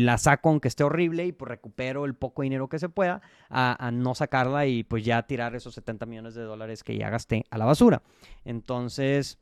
[0.00, 3.90] la saco aunque esté horrible y pues recupero el poco dinero que se pueda a,
[3.92, 7.58] no sacarla y pues ya tirar esos 70 millones de dólares que ya gasté a
[7.58, 8.02] la basura.
[8.44, 9.38] Entonces,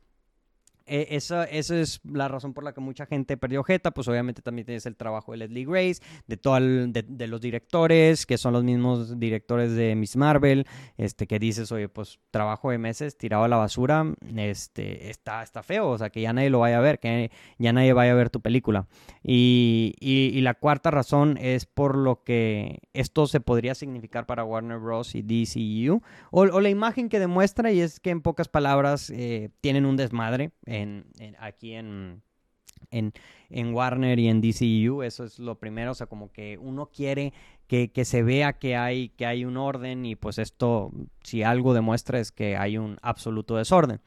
[0.86, 4.42] e, esa, esa, es la razón por la que mucha gente perdió Jeta, pues obviamente
[4.42, 8.64] también tienes el trabajo de Leslie Grace, de, todo de, los directores, que son los
[8.64, 10.66] mismos directores de Miss Marvel,
[10.96, 14.04] este, que dices, oye, pues trabajo de meses tirado a la basura,
[14.36, 17.72] este, está, está feo, o sea, que ya nadie lo vaya a ver, que ya
[17.72, 18.86] nadie vaya a ver tu película.
[19.22, 24.78] Y, y, la cuarta razón es por lo que esto se podría significar para Warner
[24.78, 25.14] Bros.
[25.14, 29.86] y DCU, o, la imagen que demuestra, y es que en pocas palabras eh, tienen
[29.86, 30.50] un desmadre
[30.82, 31.06] en,
[31.38, 32.22] aquí en,
[32.90, 33.12] en,
[33.50, 37.32] en, Warner y en DCU, eso es lo primero, o sea, como que uno quiere
[37.66, 40.92] que, que, se vea que hay, que hay un orden y pues esto,
[41.22, 44.00] si algo demuestra es que hay un absoluto desorden.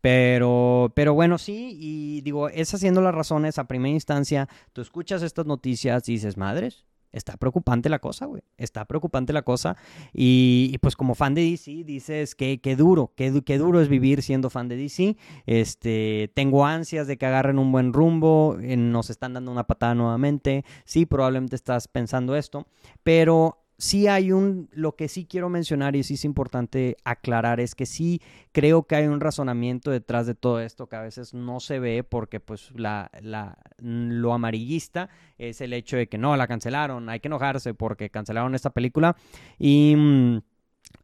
[0.00, 5.22] Pero, pero bueno, sí, y digo, esas siendo las razones, a primera instancia, tú escuchas
[5.22, 8.42] estas noticias y dices, madres, está preocupante la cosa, güey.
[8.56, 9.76] Está preocupante la cosa.
[10.12, 14.50] Y, pues como fan de DC, dices que, qué duro, qué, duro es vivir siendo
[14.50, 15.16] fan de DC.
[15.46, 18.56] Este, tengo ansias de que agarren un buen rumbo.
[18.60, 20.64] nos están dando una patada nuevamente.
[20.84, 22.66] Sí, probablemente estás pensando esto.
[23.02, 27.76] Pero sí hay un, lo que sí quiero mencionar y sí es importante aclarar es
[27.76, 31.60] que sí creo que hay un razonamiento detrás de todo esto que a veces no
[31.60, 36.48] se ve porque pues la, la, lo amarillista es el hecho de que no, la
[36.48, 39.16] cancelaron, hay que enojarse porque cancelaron esta película
[39.58, 39.94] y,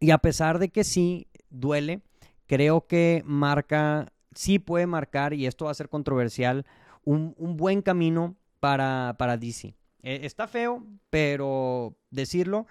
[0.01, 2.01] y a pesar de que sí duele,
[2.47, 6.67] creo que marca, sí puede marcar y esto va a ser controversial,
[7.05, 9.77] un, un buen camino para, para DC.
[10.05, 12.67] Eh, está feo, pero decirlo,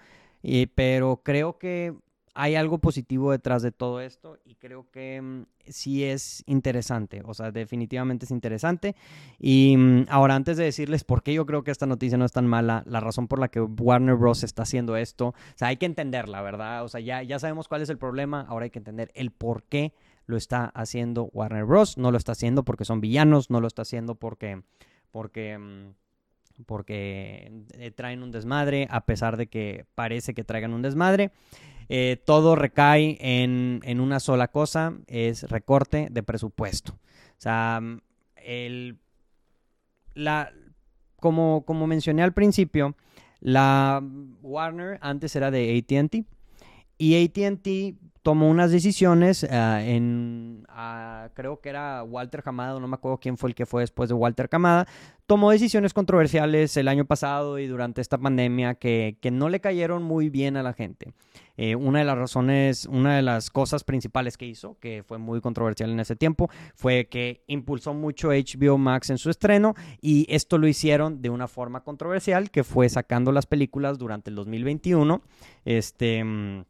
[0.74, 1.94] pero creo que
[2.34, 7.32] hay algo positivo detrás de todo esto y creo que mm, sí es interesante, o
[7.32, 8.96] sea, definitivamente es interesante.
[9.38, 12.32] Y mm, ahora, antes de decirles por qué yo creo que esta noticia no es
[12.32, 14.42] tan mala, la razón por la que Warner Bros.
[14.42, 16.84] está haciendo esto, o sea, hay que entenderla, ¿verdad?
[16.84, 19.62] O sea, ya, ya sabemos cuál es el problema, ahora hay que entender el por
[19.64, 19.92] qué
[20.26, 21.98] lo está haciendo Warner Bros.
[21.98, 24.62] No lo está haciendo porque son villanos, no lo está haciendo porque...
[25.10, 26.03] porque mm,
[26.66, 31.30] porque eh, traen un desmadre, a pesar de que parece que traigan un desmadre.
[31.88, 36.92] Eh, todo recae en, en, una sola cosa, es recorte de presupuesto.
[36.92, 38.00] O sea, mm,
[38.36, 38.98] el,
[40.14, 40.52] la,
[41.20, 42.96] como, como mencioné al principio,
[43.40, 44.02] la
[44.42, 46.26] Warner antes era de ATT
[46.96, 52.94] y ATT tomó unas decisiones ah, en, ah, creo que era Walter Camada, no me
[52.94, 54.88] acuerdo quién fue el que fue después de Walter Camada,
[55.26, 60.02] tomó decisiones controversiales el año pasado y durante esta pandemia que, que no le cayeron
[60.02, 61.12] muy bien a la gente.
[61.58, 65.42] Eh, una de las razones, una de las cosas principales que hizo, que fue muy
[65.42, 70.56] controversial en ese tiempo, fue que impulsó mucho HBO Max en su estreno y esto
[70.56, 75.20] lo hicieron de una forma controversial, que fue sacando las películas durante el 2021,
[75.66, 76.64] este,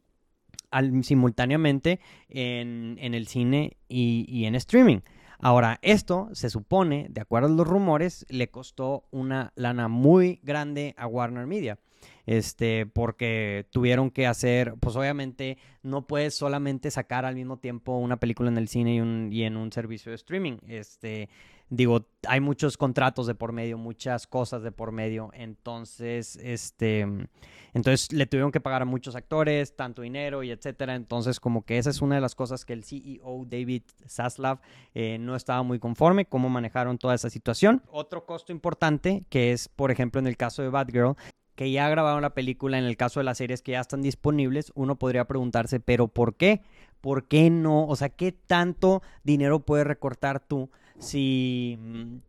[1.01, 4.99] simultáneamente en, el cine y, y en streaming.
[5.39, 10.95] Ahora, esto se supone, de acuerdo a los rumores, le costó una lana muy grande
[10.97, 11.77] a Warner Media
[12.25, 18.17] este, porque tuvieron que hacer, pues obviamente no puedes solamente sacar al mismo tiempo una
[18.17, 21.29] película en el cine y, un, y en un servicio de streaming, este,
[21.69, 27.01] digo, hay muchos contratos de por medio, muchas cosas de por medio, entonces, este,
[27.73, 31.77] entonces le tuvieron que pagar a muchos actores, tanto dinero y etcétera, entonces como que
[31.77, 34.59] esa es una de las cosas que el CEO David Zaslav
[34.93, 37.81] eh, no estaba muy conforme, cómo manejaron toda esa situación.
[37.91, 41.15] Otro costo importante, que es, por ejemplo, en el caso de Batgirl,
[41.55, 44.71] que ya grabaron la película, en el caso de las series que ya están disponibles,
[44.75, 46.61] uno podría preguntarse, pero ¿por qué?
[47.01, 47.87] ¿Por qué no?
[47.87, 51.77] O sea, ¿qué tanto dinero puedes recortar tú si,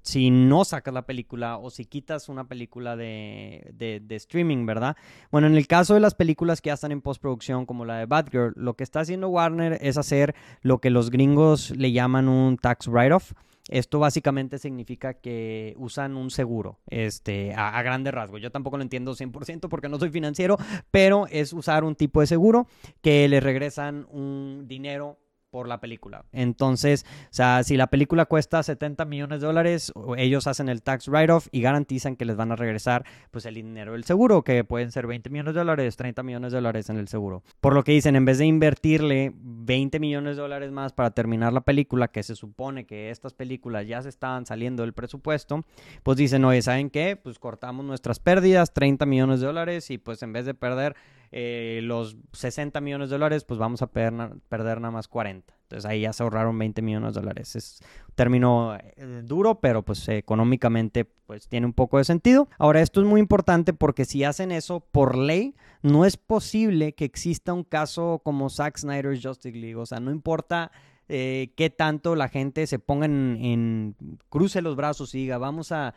[0.02, 4.96] si no sacas la película o si quitas una película de, de, streaming, ¿verdad?
[5.31, 8.07] Bueno, en el caso de las películas que ya están en postproducción, como la de
[8.07, 12.57] Batgirl, lo que está haciendo Warner es hacer lo que los gringos le llaman un
[12.57, 13.33] tax write-off.
[13.68, 18.38] Esto básicamente significa que usan un seguro, este, a, a grande rasgo.
[18.38, 20.57] Yo tampoco lo entiendo 100% porque no soy financiero,
[20.92, 22.68] pero es usar un tipo de seguro
[23.02, 25.18] que le regresan un dinero
[25.57, 26.27] por la película.
[26.33, 31.09] Entonces, o sea, si la película cuesta 70 millones de dólares, ellos hacen el tax
[31.09, 34.92] write-off y garantizan que les van a regresar pues el dinero del seguro, que pueden
[34.92, 37.42] ser 20 millones de dólares, 30 millones de dólares en el seguro.
[37.62, 41.55] Por lo que dicen, en vez de invertirle 20 millones de dólares más para terminar
[41.55, 45.64] la película, que se supone que estas películas ya se estaban saliendo del presupuesto,
[46.03, 47.16] pues dicen, oye, ¿saben qué?
[47.16, 50.97] Pues cortamos nuestras pérdidas, 30 millones de dólares y pues en vez de perder
[51.33, 55.55] eh, los 60 millones de dólares, pues vamos a perder, perder nada más 40.
[55.62, 57.57] Entonces ahí ya se ahorraron 20 millones de dólares.
[57.57, 62.49] Es un término eh, duro, pero pues económicamente pues tiene un poco de sentido.
[62.59, 67.05] Ahora esto es muy importante porque si hacen eso por ley, no es posible que
[67.05, 69.77] exista un caso como Zack Snyder's Justice League.
[69.77, 70.71] O sea, no importa
[71.09, 73.95] eh, qué tanto la gente se ponga en,
[74.29, 75.95] cruce los brazos y diga, vamos a,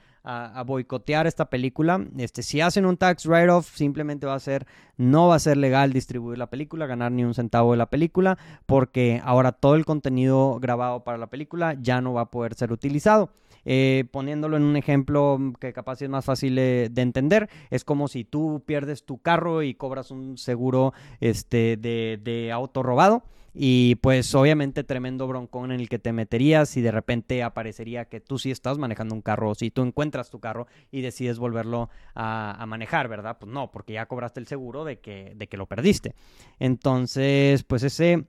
[0.66, 2.06] boicotear esta película.
[2.18, 4.68] Este, si hacen un tax write-off, simplemente va a ser,
[4.98, 8.38] no va a ser legal distribuir la película, ganar ni un centavo de la película,
[8.68, 12.72] porque ahora todo el contenido grabado para la película ya no va a poder ser
[12.72, 13.32] utilizado.
[13.66, 18.24] Eh, poniéndolo en un ejemplo que capaz es más fácil de, entender, es como si
[18.24, 23.24] tú pierdes tu carro y cobras un seguro este, de, de auto robado.
[23.54, 28.20] Y pues obviamente tremendo broncón en el que te meterías y de repente aparecería que
[28.20, 32.66] tú sí estás manejando un carro si tú encuentras tu carro y decides volverlo a,
[32.68, 33.38] manejar, ¿verdad?
[33.40, 36.14] Pues no, porque ya cobraste el seguro de que, de que lo perdiste.
[36.60, 38.26] Entonces, pues ese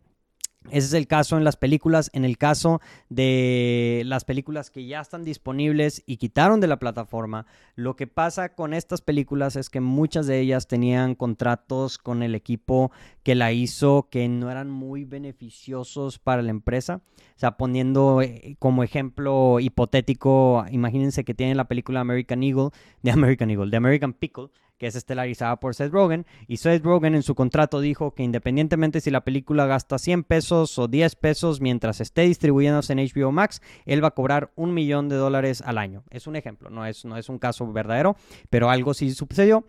[0.68, 2.10] ese es el caso en las películas.
[2.12, 7.46] En el caso de las películas que ya están disponibles y quitaron de la plataforma,
[7.76, 12.34] lo que pasa con estas películas es que muchas de ellas tenían contratos con el
[12.34, 12.92] equipo
[13.22, 17.00] que la hizo que no eran muy beneficiosos para la empresa.
[17.36, 22.68] O sea, poniendo eh, como ejemplo hipotético, imagínense que tienen la película American Eagle,
[23.02, 26.24] de American Eagle, de American Pickle que es estelarizada por Seth Rogen.
[26.48, 30.78] Y Seth Rogen en su contrato dijo que independientemente si la película gasta 100 pesos
[30.78, 35.10] o 10 pesos mientras esté distribuyéndose en HBO Max, él va a cobrar un millón
[35.10, 36.02] de dólares al año.
[36.08, 38.16] Es un ejemplo, no es, no es un caso verdadero,
[38.48, 39.66] pero algo sí sucedió.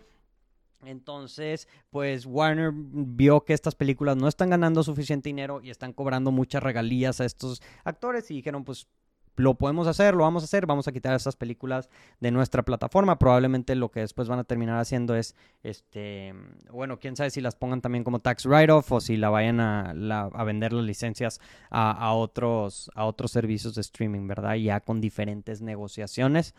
[0.85, 6.31] Entonces, pues Warner vio que estas películas no están ganando suficiente dinero y están cobrando
[6.31, 8.87] muchas regalías a estos actores y dijeron, pues
[9.35, 11.89] lo podemos hacer, lo vamos a hacer, vamos a quitar esas películas
[12.19, 13.17] de nuestra plataforma.
[13.17, 16.33] Probablemente lo que después van a terminar haciendo es, este,
[16.71, 19.91] bueno, quién sabe si las pongan también como tax write-off o si la vayan a,
[19.91, 21.39] a vender las licencias
[21.69, 24.55] a, a, otros, a otros servicios de streaming, ¿verdad?
[24.55, 26.53] Ya con diferentes negociaciones.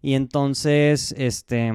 [0.00, 1.72] Y entonces, este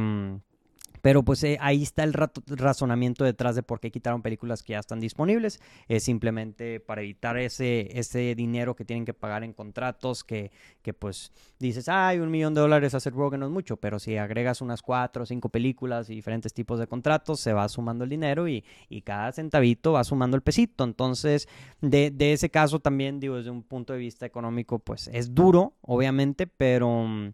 [1.08, 4.80] pero pues eh, ahí está el razonamiento detrás de por qué quitaron películas que ya
[4.80, 5.62] están disponibles.
[5.88, 10.94] Es simplemente para evitar ese, ese dinero que tienen que pagar en contratos que, que
[10.94, 14.60] pues dices, ay, un millón de dólares hacer Rogue no es mucho, pero si agregas
[14.60, 18.50] unas cuatro o cinco películas y diferentes tipos de contratos, se va sumando el dinero
[18.50, 20.84] y, y cada centavito va sumando el pesito.
[20.84, 21.48] Entonces,
[21.80, 25.72] de, de ese caso también, digo, desde un punto de vista económico, pues es duro,
[25.80, 27.32] obviamente, pero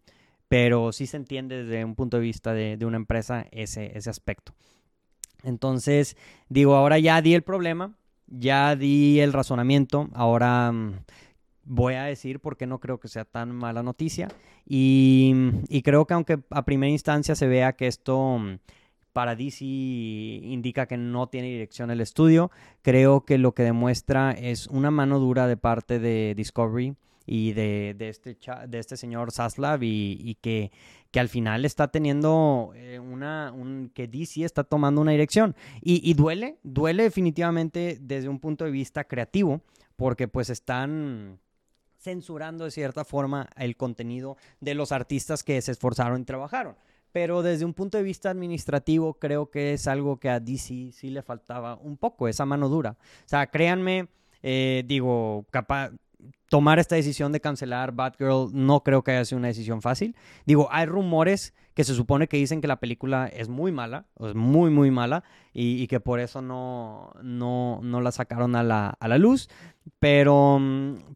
[0.53, 4.53] pero sí se entiende desde un punto de vista de, una empresa ese, ese aspecto.
[5.41, 6.15] Entonces,
[6.47, 7.95] digo, ahora ya di el problema,
[8.27, 10.99] ya di el razonamiento, ahora mm,
[11.63, 14.27] voy a decir por qué no creo que sea tan mala noticia.
[14.63, 15.33] Y,
[15.69, 18.59] y creo que aunque a primera instancia se vea que esto mm,
[19.11, 22.51] para DC indica que no tiene dirección el estudio,
[22.83, 26.93] creo que lo que demuestra es una mano dura de parte de Discovery
[27.25, 30.71] y de, de este, de este señor Saslav y, y que,
[31.11, 35.55] que, al final está teniendo eh, una, un, que DC está tomando una dirección.
[35.81, 39.61] Y, y, duele, duele definitivamente desde un punto de vista creativo,
[39.95, 41.39] porque pues están
[41.97, 46.75] censurando de cierta forma el contenido de los artistas que se esforzaron y trabajaron.
[47.13, 51.09] Pero desde un punto de vista administrativo creo que es algo que a DC sí
[51.09, 52.97] le faltaba un poco, esa mano dura.
[52.99, 54.07] O sea, créanme,
[54.41, 55.91] eh, digo, capaz,
[56.53, 60.15] tomar esta decisión de cancelar Batgirl no creo que haya sido una decisión fácil.
[60.45, 64.35] Digo, hay rumores que se supone que dicen que la película es muy mala, es
[64.35, 69.07] muy, muy mala, y, que por eso no, no, no la sacaron a la, a
[69.07, 69.49] la luz.
[69.97, 70.61] Pero,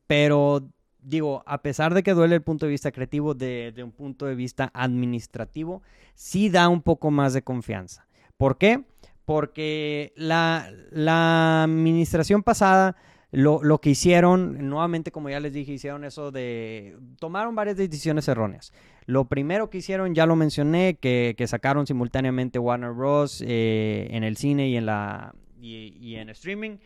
[0.08, 0.68] pero
[1.04, 4.34] digo, a pesar de que duele el punto de vista creativo, de, un punto de
[4.34, 5.84] vista administrativo,
[6.16, 8.08] sí da un poco más de confianza.
[8.38, 8.86] ¿Por qué?
[9.24, 12.96] Porque la, la administración pasada,
[13.32, 18.28] lo, lo, que hicieron, nuevamente como ya les dije, hicieron eso de, tomaron varias decisiones
[18.28, 18.74] erróneas.
[19.06, 23.44] Lo primero que hicieron, ya lo mencioné, que, que sacaron simultáneamente Warner Bros.
[23.46, 26.78] Eh, en el cine y en, la, y, y en streaming.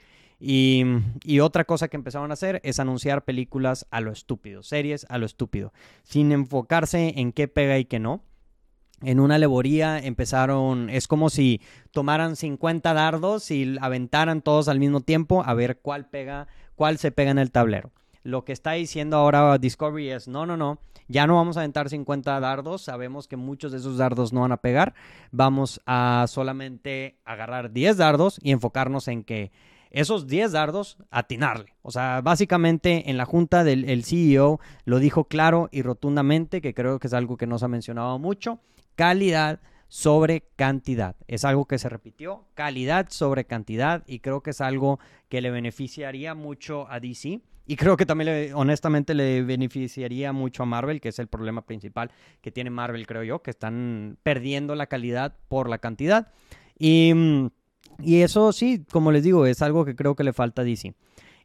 [0.43, 5.19] Y, otra cosa que empezaron a hacer es anunciar películas a lo estúpido, series a
[5.19, 8.23] lo estúpido, sin enfocarse en qué pega y qué no.
[9.03, 11.61] En una alegoría empezaron, es como si
[11.91, 17.11] tomaran 50 dardos y aventaran todos al mismo tiempo a ver cuál pega, cuál se
[17.11, 17.91] pega en el tablero.
[18.23, 21.89] Lo que está diciendo ahora Discovery es, no, no, no, ya no vamos a aventar
[21.89, 24.93] 50 dardos, sabemos que muchos de esos dardos no van a pegar,
[25.31, 29.51] vamos a solamente agarrar 10 dardos y enfocarnos en que
[29.89, 31.73] esos 10 dardos, atinarle.
[31.81, 36.97] O sea, básicamente en la junta del CEO lo dijo claro y rotundamente, que creo
[36.99, 38.59] que es algo que nos ha mencionado mucho,
[39.01, 41.15] calidad sobre cantidad.
[41.27, 45.49] Es algo que se repitió, calidad sobre cantidad, y creo que es algo que le
[45.49, 47.41] beneficiaría mucho a DC.
[47.65, 52.11] Y creo que también, honestamente, le beneficiaría mucho a Marvel, que es el problema principal
[52.41, 56.31] que tiene Marvel, creo yo, que están perdiendo la calidad por la cantidad.
[56.77, 57.49] Y
[58.03, 60.93] y eso sí, como les digo, es algo que creo que le falta a DC.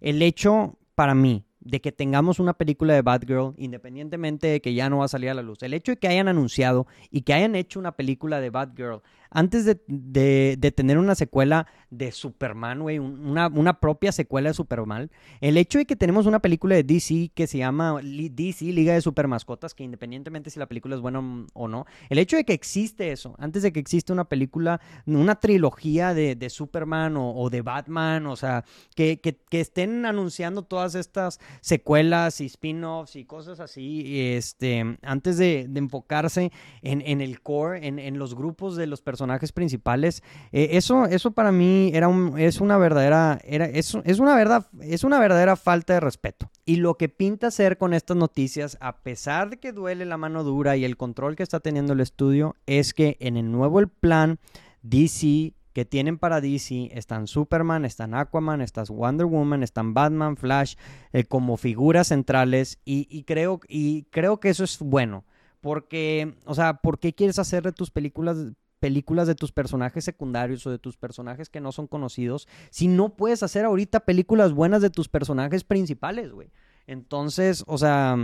[0.00, 4.88] El hecho para mí de que tengamos una película de Batgirl, independientemente de que ya
[4.88, 7.34] no va a salir a la luz, el hecho de que hayan anunciado y que
[7.34, 13.80] hayan hecho una película de Batgirl antes de, tener una secuela de Superman, güey, una,
[13.80, 15.10] propia secuela de Superman,
[15.40, 19.00] el hecho de que tenemos una película de DC que se llama DC Liga de
[19.00, 22.52] Super Mascotas, que independientemente si la película es buena o no, el hecho de que
[22.52, 28.26] existe eso, antes de que exista una película, una trilogía de, Superman o, de Batman,
[28.26, 35.38] o sea, que, estén anunciando todas estas secuelas y spin-offs y cosas así, este, antes
[35.38, 40.22] de, enfocarse en, el core, en, en los grupos de los personajes personajes principales.
[40.52, 44.66] Eh, eso, eso para mí era un, es una verdadera, era, es, es, una verdad,
[44.82, 46.50] es una verdadera falta de respeto.
[46.66, 50.44] Y lo que pinta ser con estas noticias, a pesar de que duele la mano
[50.44, 53.88] dura y el control que está teniendo el estudio, es que en el nuevo el
[53.88, 54.38] plan
[54.82, 60.74] DC que tienen para DC están Superman, están Aquaman, están Wonder Woman, están Batman, Flash,
[61.12, 65.24] eh, como figuras centrales y, y, creo, y creo que eso es bueno.
[65.62, 68.38] Porque, o sea, ¿por qué quieres hacer de tus películas
[68.80, 73.10] películas de tus personajes secundarios o de tus personajes que no son conocidos si no
[73.10, 76.50] puedes hacer ahorita películas buenas de tus personajes principales, güey?
[76.86, 78.16] Entonces, o sea,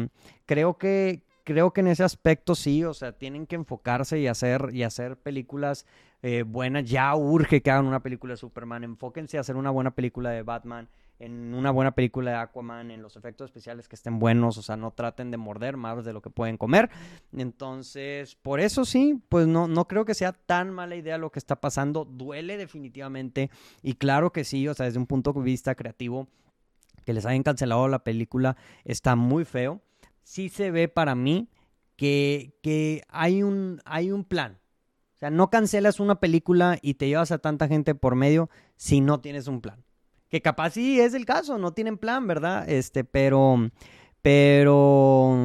[0.46, 4.70] creo que creo que en ese aspecto sí, o sea, tienen que enfocarse y hacer
[4.72, 5.86] y hacer películas
[6.22, 6.84] eh, buenas.
[6.84, 8.84] Ya urge que hagan una película de Superman.
[8.84, 10.88] Enfóquense a hacer una buena película de Batman
[11.22, 14.76] en una buena película de Aquaman, en los efectos especiales que estén buenos, o sea,
[14.76, 16.90] no traten de morder más de lo que pueden comer.
[17.36, 21.38] Entonces, por eso sí, pues no, no creo que sea tan mala idea lo que
[21.38, 22.04] está pasando.
[22.04, 23.50] Duele definitivamente
[23.82, 26.26] y claro que sí, o sea, desde un punto de vista creativo,
[27.04, 29.80] que les hayan cancelado la película está muy feo.
[30.24, 31.48] Sí se ve para mí
[31.94, 34.58] que, que hay, un, hay un plan.
[35.14, 39.00] O sea, no cancelas una película y te llevas a tanta gente por medio si
[39.00, 39.84] no tienes un plan.
[40.32, 42.66] Que capaz sí es el caso, no tienen plan, ¿verdad?
[42.66, 43.70] Este, pero,
[44.22, 45.36] pero,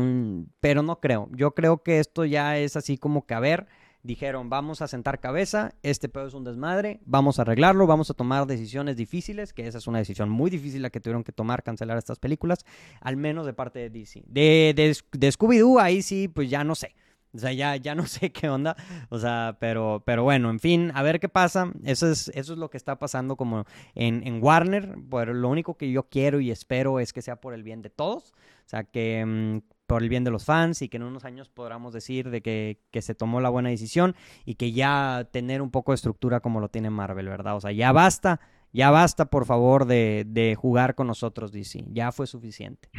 [0.61, 1.27] pero no creo.
[1.33, 3.67] Yo creo que esto ya es así como que, a ver,
[4.03, 8.13] dijeron, vamos a sentar cabeza, este pedo es un desmadre, vamos a arreglarlo, vamos a
[8.13, 11.63] tomar decisiones difíciles, que esa es una decisión muy difícil la que tuvieron que tomar,
[11.63, 12.59] cancelar estas películas,
[13.01, 14.23] al menos de parte de DC.
[14.25, 16.95] De, de, de Scooby-Doo, ahí sí, pues ya no sé.
[17.33, 18.75] O sea, ya, ya no sé qué onda.
[19.09, 21.71] O sea, pero, pero bueno, en fin, a ver qué pasa.
[21.83, 24.95] Eso es, eso es lo que está pasando como en, en Warner.
[25.09, 27.89] Pero lo único que yo quiero y espero es que sea por el bien de
[27.89, 28.33] todos.
[28.33, 31.49] O sea, que mm, por el bien de los fans y que en unos años
[31.49, 35.71] podamos decir de que, que, se tomó la buena decisión y que ya tener un
[35.71, 37.55] poco de estructura como lo tiene Marvel, ¿verdad?
[37.55, 38.41] O sea, ya basta,
[38.73, 41.85] ya basta por favor de, de jugar con nosotros, DC.
[41.87, 42.89] Ya fue suficiente.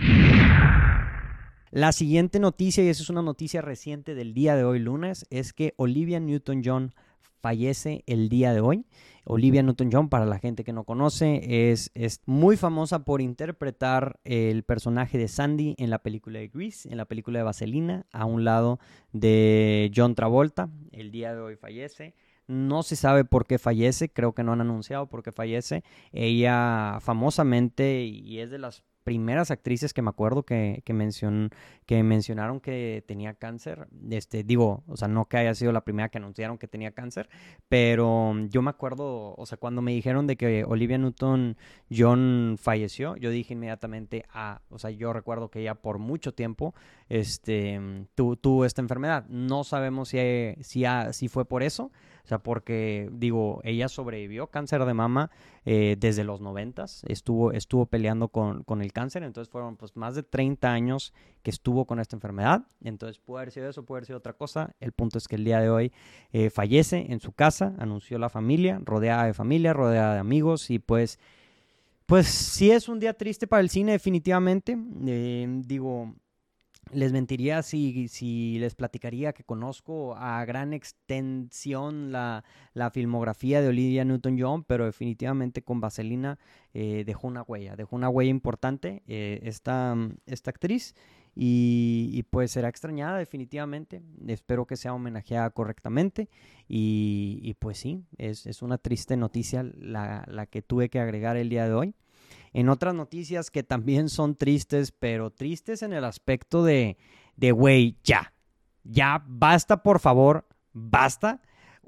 [1.71, 5.53] La siguiente noticia, y esa es una noticia reciente del día de hoy, lunes, es
[5.53, 6.95] que Olivia Newton-John
[7.41, 8.87] fallece el día de hoy.
[9.25, 14.63] Olivia Newton-John, para la gente que no conoce, es, es, muy famosa por interpretar el
[14.63, 18.45] personaje de Sandy en la película de Grease, en la película de Vaselina, a un
[18.45, 18.81] lado
[19.13, 20.71] de John Travolta.
[20.91, 22.15] El día de hoy fallece.
[22.47, 25.85] No se sabe por qué fallece, creo que no han anunciado por qué fallece.
[26.13, 30.93] Ella famosamente, y es de las primeras actrices que me acuerdo que, que,
[31.87, 33.89] que mencionaron que tenía cáncer.
[34.11, 37.31] Este, digo, o sea, no que haya sido la primera que anunciaron que tenía cáncer,
[37.71, 41.57] pero yo me acuerdo, o sea, cuando me dijeron de que Olivia Newton
[41.91, 46.75] John falleció, yo dije inmediatamente, ah, o sea, yo recuerdo que ella por mucho tiempo
[47.09, 47.81] este,
[48.15, 49.25] tuvo, esta enfermedad.
[49.31, 50.19] No sabemos si,
[50.61, 51.91] si, si fue por eso
[52.29, 55.31] o sea, porque, digo, ella sobrevivió cáncer de mama
[55.65, 60.15] eh, desde los noventas, estuvo, estuvo peleando con, con, el cáncer, entonces fueron pues más
[60.15, 64.07] de 30 años que estuvo con esta enfermedad, entonces puede haber sido eso, puede haber
[64.09, 65.91] sido otra cosa, el punto es que el día de hoy
[66.33, 70.79] eh, fallece en su casa, anunció la familia, rodeada de familia, rodeada de amigos y
[70.79, 71.19] pues...
[72.05, 74.79] Pues sí es un día triste para el cine, definitivamente.
[75.07, 76.15] Eh, digo,
[76.93, 83.69] les mentiría si, si, les platicaría que conozco a gran extensión la, la filmografía de
[83.69, 86.39] Olivia Newton-John, pero definitivamente con Vaselina
[86.75, 90.95] eh, dejó una huella, dejó una huella importante eh, esta, esta, actriz
[91.35, 94.03] y, pues será extrañada definitivamente.
[94.27, 96.29] Espero que sea homenajeada correctamente
[96.69, 101.37] y, y pues sí, es, es, una triste noticia la, la que tuve que agregar
[101.37, 101.95] el día de hoy.
[102.53, 106.97] En otras noticias que también son tristes, pero tristes en el aspecto de,
[107.37, 108.33] de, güey, ya,
[108.85, 111.41] ya, basta, por favor, basta.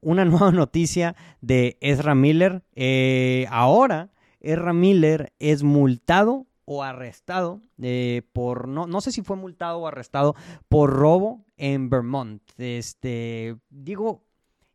[0.03, 2.65] Una nueva noticia de Ezra Miller.
[2.75, 9.37] Eh, ahora, Ezra Miller es multado o arrestado eh, por, no, no sé si fue
[9.37, 10.37] multado o arrestado
[10.69, 12.43] por robo en Vermont.
[12.59, 14.23] Este, digo,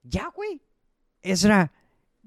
[0.03, 0.61] ya, güey,
[1.21, 1.71] Ezra,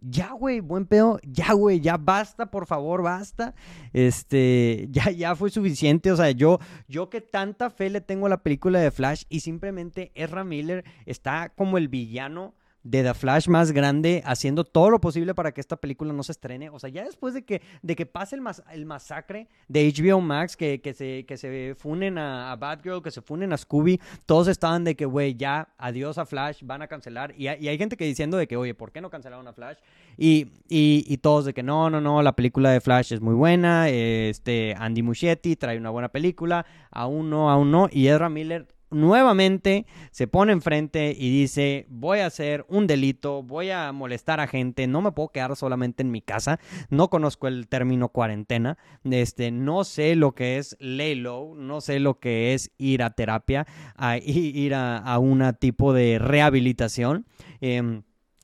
[0.01, 3.55] ya, güey, buen pedo, ya, güey, ya basta, por favor, basta.
[3.93, 6.13] Este, ya, ya fue suficiente.
[6.13, 9.41] O sea, yo, yo que tanta fe le tengo a la película de Flash y
[9.41, 12.55] simplemente Ezra Miller está como el villano
[12.89, 16.33] de The Flash más grande, haciendo todo lo posible para que esta película no se
[16.33, 16.71] estrene.
[16.71, 20.57] O sea, ya después de que, de que pase el, el masacre de HBO Max,
[20.57, 24.85] que, que, se, que se funen a, Batgirl, que se funen a Scooby, todos estaban
[24.85, 27.35] de que, güey, ya, adiós a Flash, van a cancelar.
[27.37, 29.77] Y, y, hay gente que diciendo de que, oye, ¿por qué no cancelaron a Flash?
[30.17, 33.35] Y, y, y, todos de que no, no, no, la película de Flash es muy
[33.35, 37.89] buena, este, Andy Muschietti trae una buena película, aún no, aún no.
[37.93, 43.71] Y Ezra Miller nuevamente se pone enfrente y dice, voy a hacer un delito, voy
[43.71, 46.59] a molestar a gente, no me puedo quedar solamente en mi casa,
[46.91, 52.01] no conozco el término cuarentena, este, no sé lo que es lay low, no sé
[52.01, 53.67] lo que es ir a terapia,
[54.25, 57.27] ir a, a un tipo de rehabilitación.
[57.61, 58.03] Em,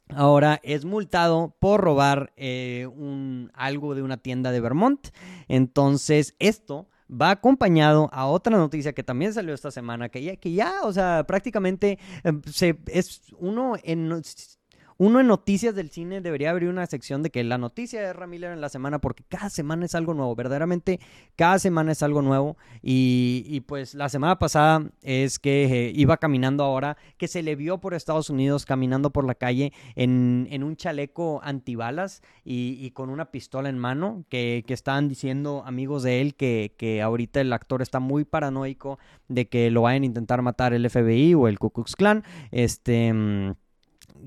[0.08, 2.88] ahora es multado por robar eh,
[3.54, 5.08] algo de una tienda de Vermont.
[5.48, 10.52] Entonces, esto va acompañado a otra noticia que también salió esta semana, que ya, que
[10.52, 14.08] ya o sea, prácticamente em, se, es uno en
[14.96, 18.26] uno en noticias del cine debería abrir una sección de que la noticia de Ezra
[18.26, 21.00] Miller en la semana, porque cada semana es algo nuevo, verdaderamente
[21.36, 22.56] cada semana es algo nuevo.
[22.82, 27.78] Y, pues la semana pasada es que eh, iba caminando ahora, que se le vio
[27.78, 33.68] por Estados Unidos caminando por la calle en, un chaleco antibalas y, con una pistola
[33.68, 38.00] en mano, que, que estaban diciendo amigos de él que, que ahorita el actor está
[38.00, 41.96] muy paranoico de que lo vayan a intentar matar el FBI o el Ku Klux
[41.96, 42.22] Klan.
[42.50, 43.52] Este mm,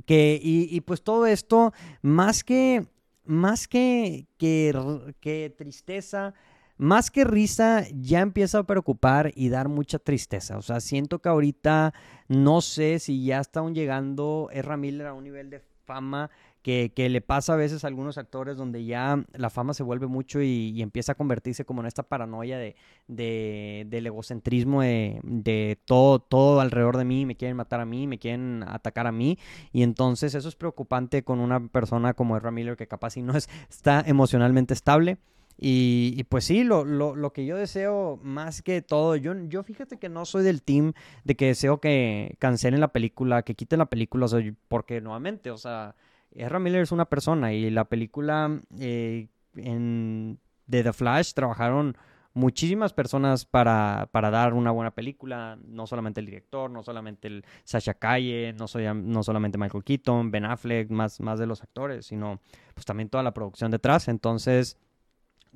[0.05, 2.87] que, y, pues todo esto, más que,
[3.25, 6.33] más que, que, tristeza,
[6.77, 10.57] más que risa, ya empieza a preocupar y dar mucha tristeza.
[10.57, 11.93] O sea, siento que ahorita
[12.27, 16.29] no sé si ya están llegando Ezra Miller a un nivel de fama
[16.67, 20.41] que, le pasa a veces a algunos actores donde ya la fama se vuelve mucho
[20.41, 22.75] y, empieza a convertirse como en esta paranoia de,
[23.07, 28.65] del egocentrismo de, todo, todo alrededor de mí, me quieren matar a mí, me quieren
[28.67, 29.39] atacar a mí.
[29.71, 33.37] Y entonces eso es preocupante con una persona como Ezra Miller que capaz si no
[33.37, 35.17] es, está emocionalmente estable.
[35.59, 39.97] Y, pues sí, lo, lo, lo, que yo deseo más que todo, yo, yo fíjate
[39.97, 40.93] que no soy del team
[41.23, 44.27] de que deseo que cancelen la película, que quiten la película,
[44.67, 45.95] porque nuevamente, o sea,
[46.31, 51.97] Ezra Miller es una persona y la película eh, en, de The Flash trabajaron
[52.33, 57.43] muchísimas personas para, para, dar una buena película, no solamente el director, no solamente el
[57.63, 62.39] Sasha Calle, no, no solamente Michael Keaton, Ben Affleck, más, más de los actores, sino
[62.75, 64.07] pues también toda la producción detrás.
[64.07, 64.77] Entonces,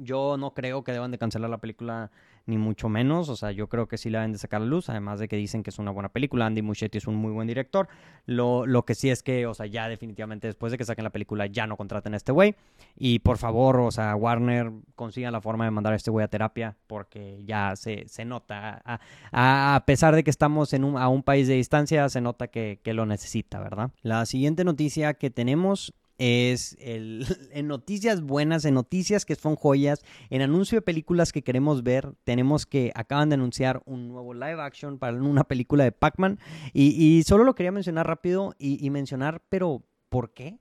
[0.04, 2.12] yo no creo que deban de cancelar la película
[2.46, 4.90] ni mucho menos, o sea, yo creo que sí la deben de sacar a luz,
[4.90, 7.48] además de que dicen que es una buena película, Andy Muschietti es un muy buen
[7.48, 7.88] director,
[8.26, 11.12] lo, lo que sí es que, o sea, ya definitivamente después de que saquen la
[11.12, 12.56] película ya no contraten a este güey,
[12.96, 16.28] y por favor, o sea, Warner consiga la forma de mandar a este güey a
[16.28, 21.08] terapia, porque ya se, se nota, a, a, pesar de que estamos en un, a
[21.10, 23.92] un país de distancia, se nota que, que lo necesita, ¿verdad?
[24.02, 30.04] La siguiente noticia que tenemos es el, en noticias buenas, en noticias que son joyas,
[30.30, 34.62] en anuncio de películas que queremos ver, tenemos que acaban de anunciar un nuevo live
[34.62, 36.38] action para una película de Pac-Man
[36.74, 40.60] y, solo lo quería mencionar rápido y, mencionar, pero ¿por qué?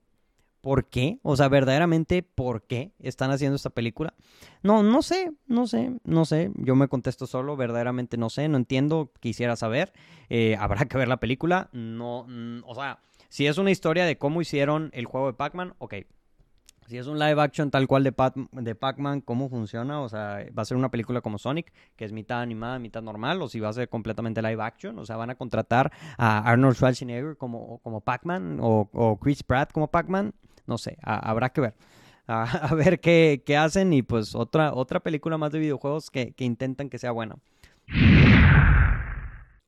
[0.61, 1.19] ¿Por qué?
[1.21, 4.15] O sea, verdaderamente, ¿por qué están haciendo esta película?
[4.63, 6.51] No, no sé, no sé, no sé.
[6.55, 9.91] Yo me contesto solo, verdaderamente no sé, no entiendo, quisiera saber.
[10.29, 11.69] Eh, habrá que ver la película.
[11.71, 12.99] No, mm, o sea,
[13.31, 15.93] si es una historia de cómo hicieron el juego de Pac-Man, ok.
[16.87, 18.13] Si es un live action tal cual de,
[18.51, 20.01] de Pac-Man, ¿cómo funciona?
[20.01, 23.41] O sea, ¿va a ser una película como Sonic, que es mitad animada, mitad normal?
[23.41, 24.99] ¿O si va a ser completamente live action?
[24.99, 29.87] O sea, ¿van a contratar a Arnold Schwarzenegger como, como Pac-Man o, Chris Pratt como
[29.87, 30.33] Pac-Man?
[30.67, 31.73] No sé, habrá que ver.
[32.27, 36.45] A, ver qué, qué, hacen y pues otra, otra película más de videojuegos que, que
[36.45, 37.37] intentan que sea buena.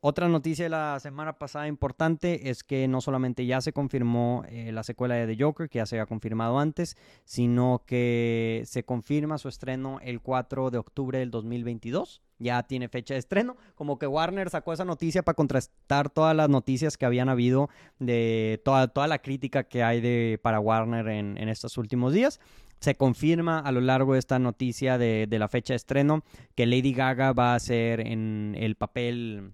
[0.05, 4.73] Otra noticia de la semana pasada importante es que no solamente ya se confirmó eh,
[4.73, 9.37] la secuela de The Joker, que ya se había confirmado antes, sino que se confirma
[9.37, 12.21] su estreno el 4 de octubre del 2022.
[12.37, 13.55] Ya tiene fecha de estreno.
[13.75, 18.61] Como que Warner sacó esa noticia para contrastar todas las noticias que habían habido de
[18.65, 22.41] toda, toda la crítica que hay de, para Warner en, estos últimos días
[22.81, 26.25] se confirma a lo largo de esta noticia de, de, la fecha de estreno
[26.55, 29.53] que Lady Gaga va a ser en el papel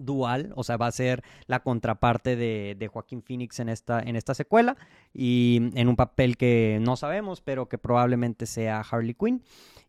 [0.00, 4.16] dual, o sea, va a ser la contraparte de, de, Joaquín Phoenix en esta, en
[4.16, 4.76] esta secuela
[5.14, 9.42] y en un papel que no sabemos, pero que probablemente sea Harley Quinn.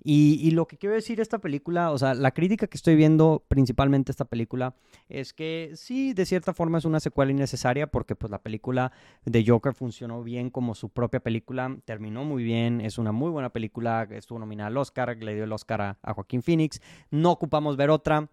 [0.03, 4.11] Y, lo que quiero decir esta película, o sea, la crítica que estoy viendo principalmente
[4.11, 4.73] esta película
[5.09, 8.91] es que sí, de cierta forma es una secuela innecesaria porque pues la película
[9.25, 13.51] de Joker funcionó bien como su propia película, terminó muy bien, es una muy buena
[13.51, 16.81] película, estuvo nominada al Oscar, le dio el Oscar a Joaquín Phoenix,
[17.11, 18.27] no ocupamos ver otra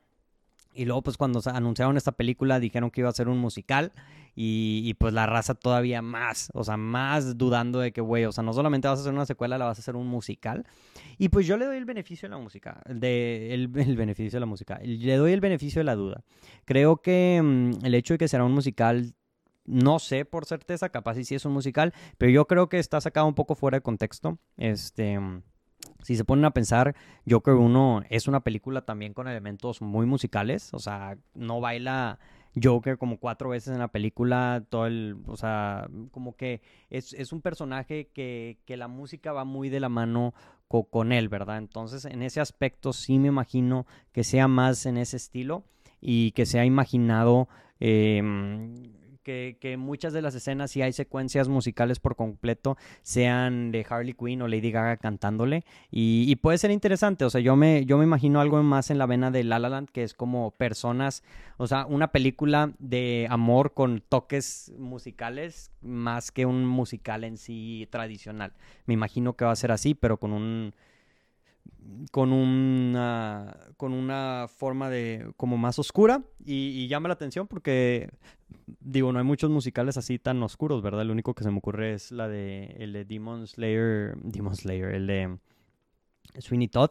[0.75, 3.93] y luego, pues cuando anunciaron esta película, dijeron que iba a ser un musical.
[4.41, 8.45] Y, pues la raza todavía más, o sea, más dudando de que, güey, o sea,
[8.45, 10.65] no solamente vas a hacer una secuela, la vas a hacer un musical.
[11.19, 14.47] Y pues yo le doy el beneficio de la música, de, el, beneficio de la
[14.47, 16.23] música, le doy el beneficio de la duda.
[16.65, 19.13] Creo que mm, el hecho de que será un musical
[19.65, 23.01] no sé por certeza, capaz si sí es un musical, pero yo creo que está
[23.01, 24.39] sacado un poco fuera de contexto.
[24.57, 25.19] Este,
[26.09, 26.97] si se ponen a pensar,
[27.29, 32.19] Joker 1 es una película también con elementos muy musicales, o sea, no baila
[32.59, 37.43] Joker como cuatro veces en la película, todo el, o sea, como que es, un
[37.43, 40.33] personaje que, la música va muy de la mano
[40.91, 41.59] con él, ¿verdad?
[41.59, 45.65] Entonces, en ese aspecto sí me imagino que sea más en ese estilo
[46.01, 47.51] y que se ha imaginado
[47.81, 48.73] em,
[49.61, 54.43] que, muchas de las escenas, si hay secuencias musicales por completo, sean de Harley Quinn
[54.43, 55.65] o Lady Gaga cantándole.
[55.91, 57.25] Y, puede ser interesante.
[57.25, 59.69] O sea, yo me, yo me imagino algo más en la vena de La La
[59.69, 61.23] Land, que es como personas,
[61.57, 67.89] o sea, una película de amor con toques musicales más que un musical en sí
[67.91, 68.53] tradicional.
[68.87, 70.75] Me imagino que va a ser así, pero con un
[72.11, 78.11] con una, con una forma de como más oscura y, llama la atención porque
[78.81, 81.03] digo, no hay muchos musicales así tan oscuros, ¿verdad?
[81.03, 84.95] El único que se me ocurre es la de el de Demon Slayer, Demon Slayer,
[84.95, 85.39] el de
[86.39, 86.91] Sweeney Todd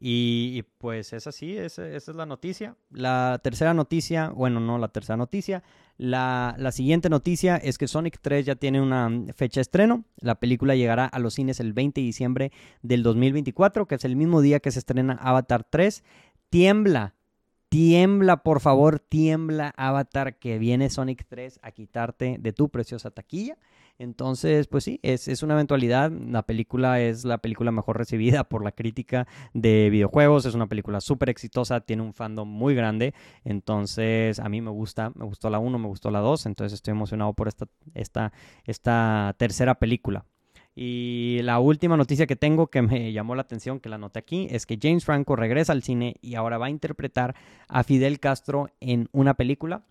[0.00, 2.76] y, pues es así, esa, es la noticia.
[2.90, 5.64] La tercera noticia, bueno, no la tercera noticia,
[5.98, 10.04] la, siguiente noticia es que Sonic 3 ya tiene una fecha de estreno.
[10.20, 14.14] La película llegará a los cines el 20 de diciembre del 2024, que es el
[14.14, 16.04] mismo día que se estrena Avatar 3.
[16.50, 17.16] Tiembla,
[17.68, 23.58] tiembla, por favor, tiembla Avatar, que viene Sonic 3 a quitarte de tu preciosa taquilla.
[23.98, 26.12] Entonces, pues sí, es, una eventualidad.
[26.12, 30.46] La película es la película mejor recibida por la crítica de videojuegos.
[30.46, 33.12] Es una película súper exitosa, tiene un fandom muy grande.
[33.44, 36.46] Entonces, a mí me gusta, me gustó la 1, me gustó la 2.
[36.46, 38.32] Entonces, estoy emocionado por esta, esta,
[38.64, 40.24] esta tercera película.
[40.76, 44.46] Y la última noticia que tengo que me llamó la atención, que la noté aquí,
[44.48, 47.34] es que James Franco regresa al cine y ahora va a interpretar
[47.66, 49.82] a Fidel Castro en una película.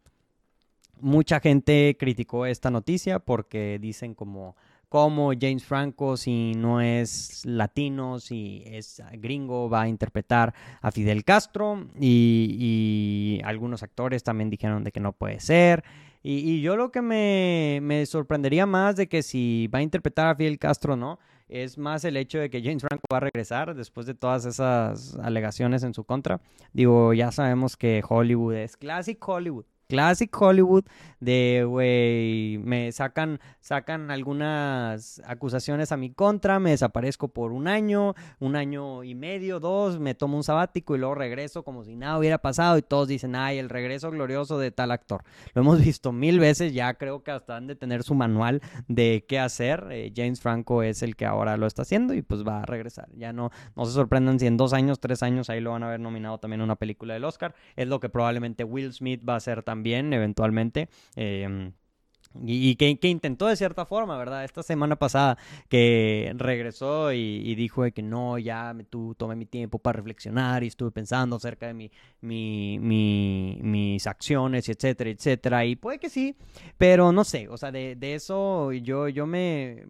[1.01, 4.55] Mucha gente criticó esta noticia porque dicen como
[4.89, 11.23] cómo James Franco, si no es latino, si es gringo, va a interpretar a Fidel
[11.23, 11.87] Castro.
[11.99, 15.83] Y, algunos actores también dijeron de que no puede ser.
[16.23, 20.35] Y, yo lo que me, me, sorprendería más de que si va a interpretar a
[20.35, 21.19] Fidel Castro, ¿no?
[21.47, 25.15] Es más el hecho de que James Franco va a regresar después de todas esas
[25.19, 26.41] alegaciones en su contra.
[26.73, 29.65] Digo, ya sabemos que Hollywood es Classic Hollywood.
[29.87, 30.85] Classic Hollywood
[31.19, 38.13] de, güey, me sacan, sacan algunas acusaciones a mi contra, me desaparezco por un año,
[38.39, 42.19] un año y medio, dos, me tomo un sabático y luego regreso como si nada
[42.19, 45.23] hubiera pasado y todos dicen, ay, el regreso glorioso de tal actor.
[45.53, 49.25] Lo hemos visto mil veces, ya creo que hasta han de tener su manual de
[49.27, 49.87] qué hacer.
[49.91, 53.09] Eh, James Franco es el que ahora lo está haciendo y pues va a regresar.
[53.15, 55.87] Ya no, no se sorprendan si en dos años, tres años ahí lo van a
[55.87, 57.55] haber nominado también a una película del Oscar.
[57.75, 60.89] Es lo que probablemente Will Smith va a hacer también también eventualmente.
[61.15, 61.71] Eh,
[62.45, 64.43] y, que, intentó de cierta forma, ¿verdad?
[64.43, 65.37] Esta semana pasada
[65.69, 70.67] que regresó y, dijo que no, ya me, tú tomé mi tiempo para reflexionar y
[70.67, 72.79] estuve pensando acerca de mi, mi,
[73.61, 75.65] mis acciones, etcétera, etcétera.
[75.65, 76.35] Y puede que sí,
[76.77, 79.85] pero no sé, o sea, de, de eso yo, yo me...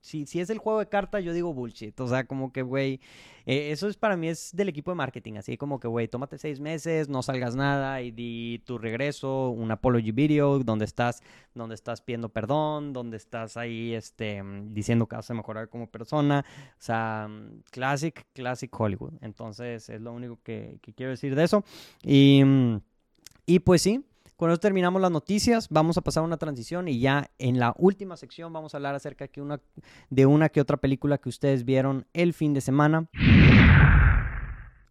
[0.00, 1.98] Si, si es el juego de cartas, yo digo bullshit.
[2.00, 3.00] O sea, como que, güey,
[3.46, 6.38] eh, eso es para mí es del equipo de marketing, así como que, güey, tómate
[6.38, 11.20] seis meses, no salgas nada y di tu regreso, un apology video donde estás,
[11.52, 16.44] donde estás pidiendo perdón, donde estás ahí, este, diciendo que vas a mejorar como persona.
[16.72, 17.28] O sea,
[17.70, 19.14] classic, classic Hollywood.
[19.22, 21.64] Entonces, es lo único que, que quiero decir de eso.
[22.02, 22.42] Y,
[23.46, 24.04] y pues sí,
[24.40, 27.74] con eso terminamos las noticias, vamos a pasar a una transición y ya en la
[27.76, 29.60] última sección vamos a hablar acerca de una,
[30.08, 33.06] de una que otra película que ustedes vieron el fin de semana.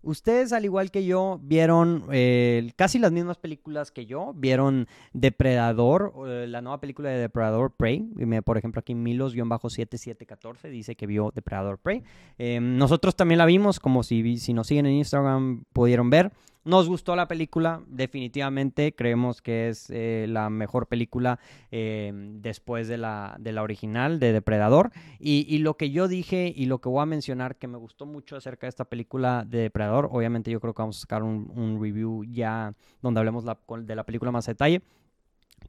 [0.02, 4.34] Ustedes, al igual que yo, vieron eh, casi las mismas películas que yo.
[4.36, 8.08] Vieron Depredador, eh, la nueva película de Depredador Prey.
[8.46, 12.04] Por ejemplo, aquí Milos-7714 dice que vio Depredador Prey.
[12.38, 16.32] Em, nosotros también la vimos, como si, si nos siguen en Instagram pudieron ver.
[16.70, 21.40] Nos gustó la película, definitivamente creemos que es eh, la mejor película
[21.72, 24.92] eh, después de la, de la, original de Depredador.
[25.20, 28.36] Y, lo que yo dije y lo que voy a mencionar que me gustó mucho
[28.36, 32.24] acerca de esta película de Depredador, obviamente yo creo que vamos a sacar un, review
[32.26, 34.84] ya donde hablemos de la película más a detalle,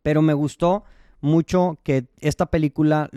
[0.03, 0.85] pero me gustó
[1.23, 3.09] mucho que esta película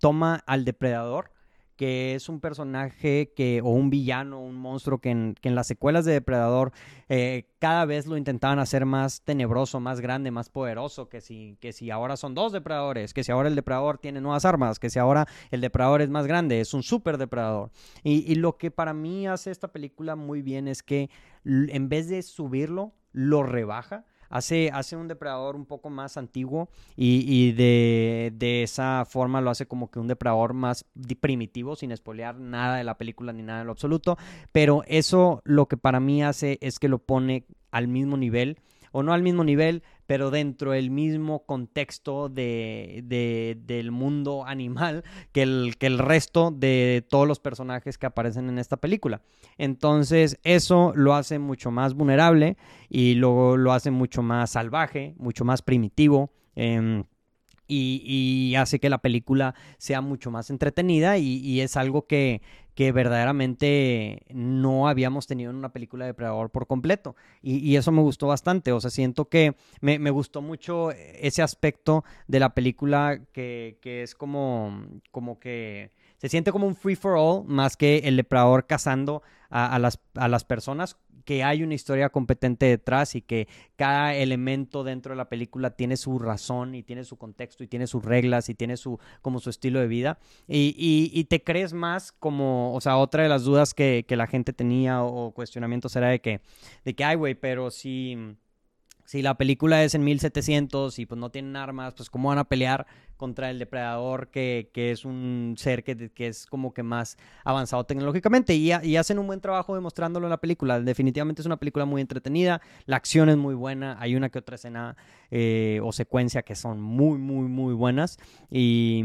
[0.00, 1.30] toma al depredador
[1.76, 6.12] que es un personaje que, o un villano, un monstruo que en, las secuelas de
[6.12, 6.72] Depredador
[7.08, 11.72] eh, cada vez lo intentaban hacer más tenebroso, más grande, más poderoso, que si, que
[11.72, 14.98] si ahora son dos depredadores, que si ahora el depredador tiene nuevas armas, que si
[14.98, 17.70] ahora el depredador es más grande, es un super depredador.
[18.02, 21.10] Y, y lo que para mí hace esta película muy bien es que
[21.44, 24.04] en vez de subirlo, lo rebaja
[24.34, 29.90] hace, hace un depredador un poco más antiguo y, de, esa forma lo hace como
[29.90, 30.84] que un depredador más
[31.20, 34.18] primitivo, sin espolear nada de la película ni nada en lo absoluto.
[34.50, 38.58] Pero eso lo que para mí hace es que lo pone al mismo nivel,
[38.90, 45.42] o no al mismo nivel, pero dentro del mismo contexto de, del mundo animal que
[45.42, 49.22] el, que el resto de todos los personajes que aparecen en esta película.
[49.58, 52.56] Entonces eso lo hace mucho más vulnerable
[52.88, 56.32] y luego lo hace mucho más salvaje, mucho más primitivo.
[56.54, 57.04] Em,
[57.66, 62.42] y, hace que la película sea mucho más entretenida y es algo que,
[62.74, 67.16] que verdaderamente no habíamos tenido en una película de Depredador por completo.
[67.40, 68.72] Y, eso me gustó bastante.
[68.72, 74.14] O sea, siento que me, gustó mucho ese aspecto de la película que, que es
[74.14, 79.22] como, como que se siente como un free for all más que el depredador cazando
[79.50, 84.84] a, las, a las personas que hay una historia competente detrás y que cada elemento
[84.84, 88.48] dentro de la película tiene su razón y tiene su contexto y tiene sus reglas
[88.48, 90.18] y tiene su como su estilo de vida.
[90.46, 94.52] Y, te crees más como, o sea, otra de las dudas que, que la gente
[94.52, 96.40] tenía o, cuestionamientos era de que,
[96.84, 98.36] de que, ay, güey, pero si,
[99.04, 102.44] si la película es en 1700 y pues no tienen armas, pues cómo van a
[102.44, 102.86] pelear
[103.16, 108.54] contra el depredador, que, es un ser que, que, es como que más avanzado tecnológicamente.
[108.54, 110.80] Y, y, hacen un buen trabajo demostrándolo en la película.
[110.80, 114.56] Definitivamente es una película muy entretenida, la acción es muy buena, hay una que otra
[114.56, 114.96] escena
[115.30, 118.18] eh, o secuencia que son muy, muy, muy buenas.
[118.50, 119.02] Y,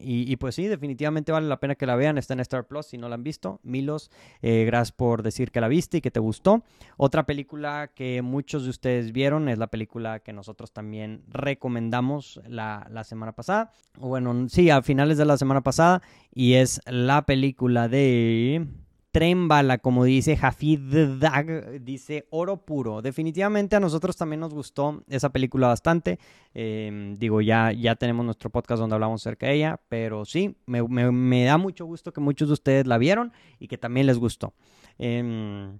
[0.00, 2.18] y, pues sí, definitivamente vale la pena que la vean.
[2.18, 3.60] Está en Star Plus si no la han visto.
[3.62, 4.10] Milos,
[4.42, 6.62] eh, gracias por decir que la viste y que te gustó.
[6.96, 12.86] Otra película que muchos de ustedes vieron, es la película que nosotros también recomendamos la,
[12.90, 13.51] la semana pasada.
[13.98, 16.02] Bueno, sí, a finales de la semana pasada.
[16.34, 18.66] Y es la película de...
[19.12, 23.02] Tren bala, como dice Jafid Dag, dice oro puro.
[23.02, 26.18] Definitivamente a nosotros también nos gustó esa película bastante.
[26.54, 31.44] Em, digo, ya, ya tenemos nuestro podcast donde hablamos acerca de ella, pero sí, me,
[31.44, 34.54] da mucho gusto que muchos de ustedes la vieron y que también les gustó.
[34.98, 35.70] Eh,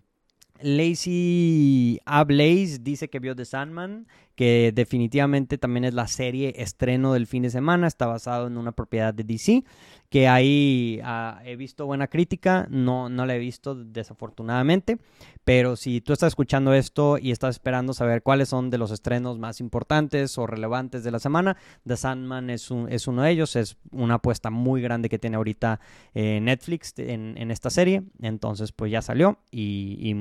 [0.63, 7.27] Lacey Ablaze dice que vio The Sandman, que definitivamente también es la serie estreno del
[7.27, 9.65] fin de semana, está basado en una propiedad de DC,
[10.09, 14.99] que ahí ah, he visto buena crítica, no, no la he visto desafortunadamente,
[15.45, 19.39] pero si tú estás escuchando esto y estás esperando saber cuáles son de los estrenos
[19.39, 21.57] más importantes o relevantes de la semana,
[21.87, 25.81] The Sandman es, es uno de ellos, es una apuesta muy grande que tiene ahorita
[26.15, 30.15] eh, Netflix en, esta serie, entonces pues ya salió y,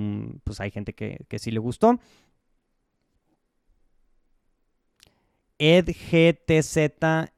[0.43, 1.99] pues hay gente que, que sí le gustó.
[5.63, 7.31] EdGTZF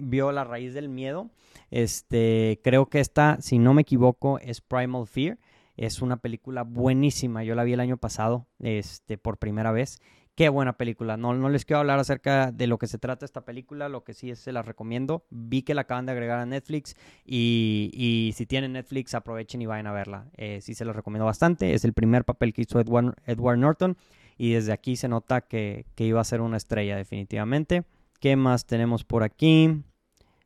[0.00, 1.30] vio La raíz del miedo.
[1.72, 5.38] Este, creo que esta, si no me equivoco, es Primal Fear.
[5.76, 7.42] Es una película buenísima.
[7.42, 10.00] Yo la vi el año pasado, este, por primera vez.
[10.36, 11.16] Qué buena película.
[11.16, 13.88] No, no les quiero hablar acerca de lo que se trata esta película.
[13.88, 15.26] Lo que sí es, se la recomiendo.
[15.30, 16.94] Vi que la acaban de agregar a Netflix.
[17.24, 20.30] Y, si tienen Netflix, aprovechen y vayan a verla.
[20.36, 21.74] Eh, sí se la recomiendo bastante.
[21.74, 23.96] Es el primer papel que hizo Edward Norton
[24.36, 27.84] y desde aquí se nota que, iba a ser una estrella definitivamente.
[28.20, 29.82] ¿Qué más tenemos por aquí?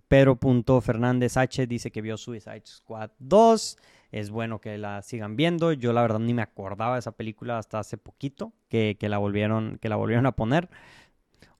[0.09, 0.38] Pedro
[0.80, 3.78] Fernández H dice que vio Suicide Squad 2.
[4.12, 5.72] Es bueno que la sigan viendo.
[5.72, 9.18] Yo la verdad ni me acordaba de esa película hasta hace poquito que, que la,
[9.18, 10.68] volvieron, que la volvieron a poner.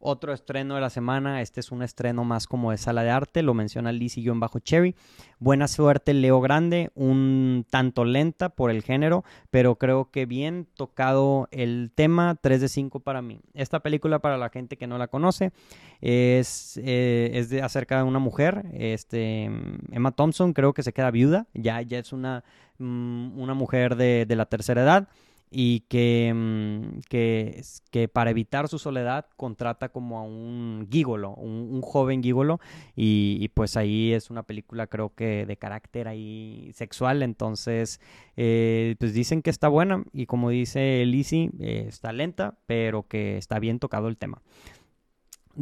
[0.03, 3.43] Otro estreno de la semana, este es un estreno más como de sala de arte,
[3.43, 3.93] lo menciona
[4.35, 4.97] bajo cherry
[5.39, 11.49] Buena suerte Leo Grande, un tanto lenta por el género, pero creo que bien tocado
[11.51, 13.41] el tema, 3 de 5 para mí.
[13.53, 15.53] Esta película, para la gente que no la conoce,
[16.01, 19.51] es, eh, es de, acerca de una mujer, este,
[19.93, 22.43] Emma Thompson, creo que se queda viuda, ya, ya es una,
[22.79, 25.09] mm, una mujer de, de la tercera edad
[25.51, 32.23] y que, mm, que, para evitar su soledad contrata como a un gigolo, un, joven
[32.23, 32.61] gigolo
[32.95, 38.01] y, pues ahí es una película creo que de carácter ahí sexual, entonces
[38.37, 43.37] eh, pues dicen que está buena y como dice Lizzie, eh, está lenta, pero que
[43.37, 44.41] está bien tocado el tema.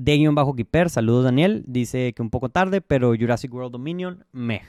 [0.01, 4.63] De bajo Kiper, saludos Daniel, dice que un poco tarde, pero Jurassic World Dominion, meh.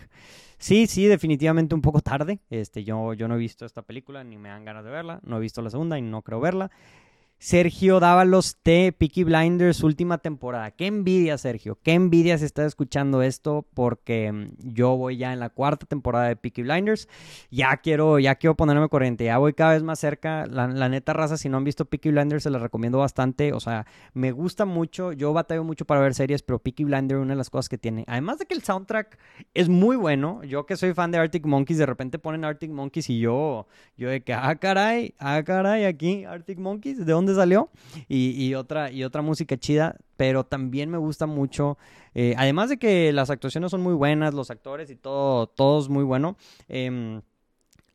[0.58, 2.40] Sí, sí, definitivamente un poco tarde.
[2.50, 5.20] Este, yo, yo no he visto esta película ni me dan ganas de verla.
[5.24, 6.72] No he visto la segunda y no creo verla.
[7.42, 10.72] Sergio Dávalos T, Peaky Blinders, última temporada.
[10.72, 11.80] Qué envidia, Sergio.
[11.82, 16.28] Qué envidia si estás escuchando esto, porque mm, yo voy ya en la cuarta temporada
[16.28, 17.08] de Peaky Blinders.
[17.50, 19.24] Ya quiero, ya quiero ponerme corriente.
[19.24, 20.48] Ya voy cada vez más cerca.
[20.48, 23.54] La, neta raza, si no han visto Peaky Blinders, se la recomiendo bastante.
[23.54, 25.14] O sea, me gusta mucho.
[25.14, 28.04] Yo batallo mucho para ver series, pero Peaky Blinders, una de las cosas que tiene.
[28.08, 29.18] Además de que el soundtrack
[29.54, 30.44] es muy bueno.
[30.44, 33.66] Yo que soy fan de Arctic Monkeys, de repente ponen Arctic Monkeys y yo,
[33.96, 37.29] yo de que, ah, caray, ah, caray, aquí Arctic Monkeys, ¿de dónde?
[37.36, 37.70] Salió.
[38.08, 41.78] Y, otra, y otra música chida, pero también me gusta mucho.
[42.14, 46.04] Eh, además de que las actuaciones son muy buenas, los actores y todo, todo muy
[46.04, 46.38] bueno.
[46.68, 47.22] Em,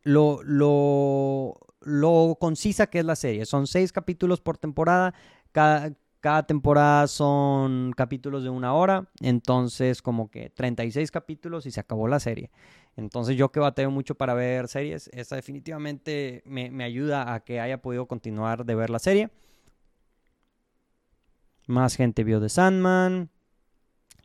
[0.03, 3.47] lo, lo, lo concisa que es la serie.
[3.47, 5.15] Son seis capítulos por temporada.
[5.53, 5.93] Cada,
[6.25, 12.09] cada temporada son capítulos de una hora, entonces como que 36 capítulos y se acabó
[12.09, 12.51] la serie.
[12.97, 17.83] Entonces yo que bateo mucho para ver series, esta definitivamente me, ayuda a que haya
[17.83, 19.29] podido continuar de ver la serie.
[21.67, 23.29] Más gente vio The Sandman.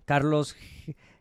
[0.06, 0.56] Carlos,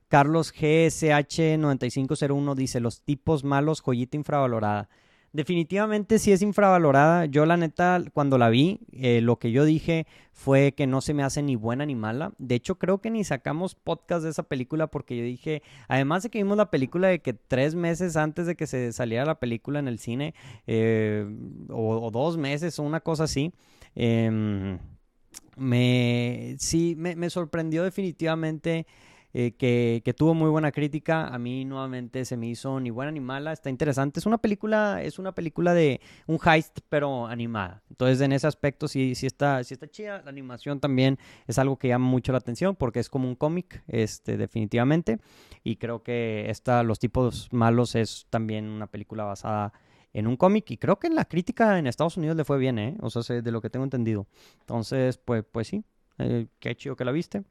[0.06, 4.88] Carlos GSH9501 dice, los tipos malos, joyita infravalorada
[5.32, 7.26] definitivamente sí es infravalorada.
[7.26, 11.14] Yo la neta, cuando la vi, eh, lo que yo dije fue que no se
[11.14, 12.32] me hace ni buena ni mala.
[12.38, 16.30] De hecho, creo que ni sacamos podcast de esa película porque yo dije, además de
[16.30, 19.78] que vimos la película de que tres meses antes de que se saliera la película
[19.78, 20.34] en el cine,
[20.66, 21.26] eh,
[21.70, 23.52] o, dos meses o una cosa así,
[23.94, 24.78] em,
[25.56, 28.86] me, sí, me sorprendió definitivamente
[29.34, 31.28] eh, que, tuvo muy buena crítica.
[31.28, 33.52] A mí nuevamente se me hizo ni buena ni mala.
[33.52, 34.20] Está interesante.
[34.20, 37.82] Es una película, es una película de un heist, pero animada.
[37.90, 40.22] Entonces, en ese aspecto sí, sí está, sí está chida.
[40.22, 43.82] La animación también es algo que llama mucho la atención porque es como un cómic,
[43.86, 45.18] este, definitivamente.
[45.62, 49.72] Y creo que esta, Los tipos malos es también una película basada
[50.12, 52.78] en un cómic y creo que en la crítica en Estados Unidos le fue bien,
[52.78, 52.96] ¿eh?
[53.00, 54.26] O sea, de lo que tengo entendido.
[54.60, 55.84] Entonces, pues, pues sí,
[56.18, 57.44] eh, qué chido que la viste.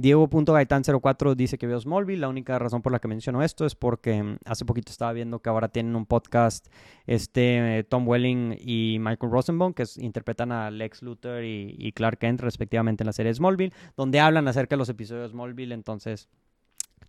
[0.00, 2.20] Diego.gaitán04 dice que vio Smallville.
[2.20, 5.40] La única razón por la que menciono esto es porque mm, hace poquito estaba viendo
[5.40, 6.68] que ahora tienen un podcast
[7.08, 12.42] este Tom Welling y Michael Rosenbaum, que interpretan a Lex Luthor y, y Clark Kent
[12.42, 15.74] respectivamente en la serie Smallville, donde hablan acerca de los episodios de Smallville.
[15.74, 16.28] Entonces,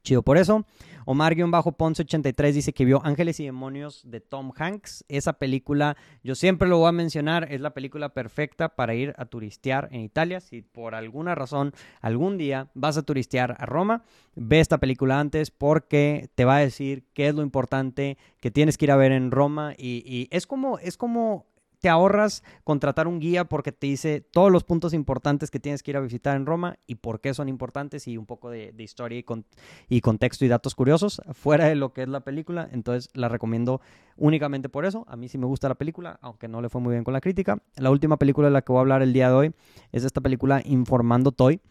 [0.03, 0.65] Chido por eso.
[1.05, 5.05] Omar-Ponce83 dice que vio Ángeles y Demonios de Tom Hanks.
[5.07, 9.25] Esa película, yo siempre lo voy a mencionar, es la película perfecta para ir a
[9.25, 10.39] turistear en Italia.
[10.39, 14.03] Si por alguna razón algún día vas a turistear a Roma,
[14.35, 18.77] ve esta película antes porque te va a decir qué es lo importante que tienes
[18.77, 19.73] que ir a ver en Roma.
[19.77, 21.47] Y, y es como, es como
[21.79, 25.91] te ahorras contratar un guía porque te dice todos los puntos importantes que tienes que
[25.91, 29.17] ir a visitar en Roma y por qué son importantes y un poco de, historia
[29.19, 29.25] y,
[29.87, 32.67] y, contexto y datos curiosos fuera de lo que es la película.
[32.71, 33.81] Entonces la recomiendo
[34.17, 35.05] únicamente por eso.
[35.07, 37.21] A mí sí me gusta la película, aunque no le fue muy bien con la
[37.21, 37.61] crítica.
[37.77, 39.55] La última película de la que voy a hablar el día de hoy
[39.91, 41.61] es esta película Informando Toy.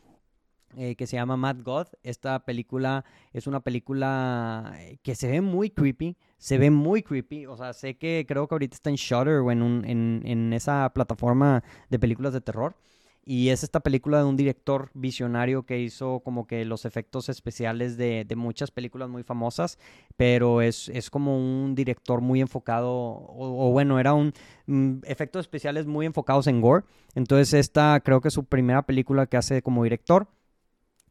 [0.80, 1.88] Eh, que se llama Mad God.
[2.04, 7.46] Esta película es una película eh, que se ve muy creepy, se ve muy creepy.
[7.46, 10.52] O sea, sé que creo que ahorita está en Shutter o en, un, en, en
[10.52, 12.76] esa plataforma de películas de terror.
[13.24, 17.96] Y es esta película de un director visionario que hizo como que los efectos especiales
[17.96, 19.78] de, de muchas películas muy famosas,
[20.16, 24.32] pero es, es, como un director muy enfocado, o, bueno, era un
[24.66, 26.84] mm, efectos especiales muy enfocados en gore.
[27.16, 30.28] Entonces esta creo que es su primera película que hace como director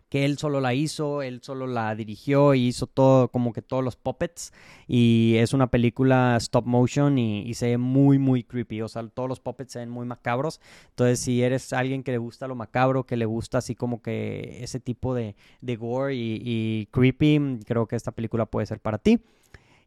[0.10, 3.84] que él solo la hizo, él solo la dirigió y hizo todo, como que todos
[3.84, 4.54] los puppets.
[4.88, 8.82] Y es una película stop motion y, se ve muy, muy creepy.
[8.82, 10.62] O sea, todos los puppets se ven muy macabros.
[10.90, 14.64] Entonces, si eres alguien que le gusta lo macabro, que le gusta así como que
[14.64, 18.98] ese tipo de, de gore y, y creepy, creo que esta película puede ser para
[18.98, 19.20] ti.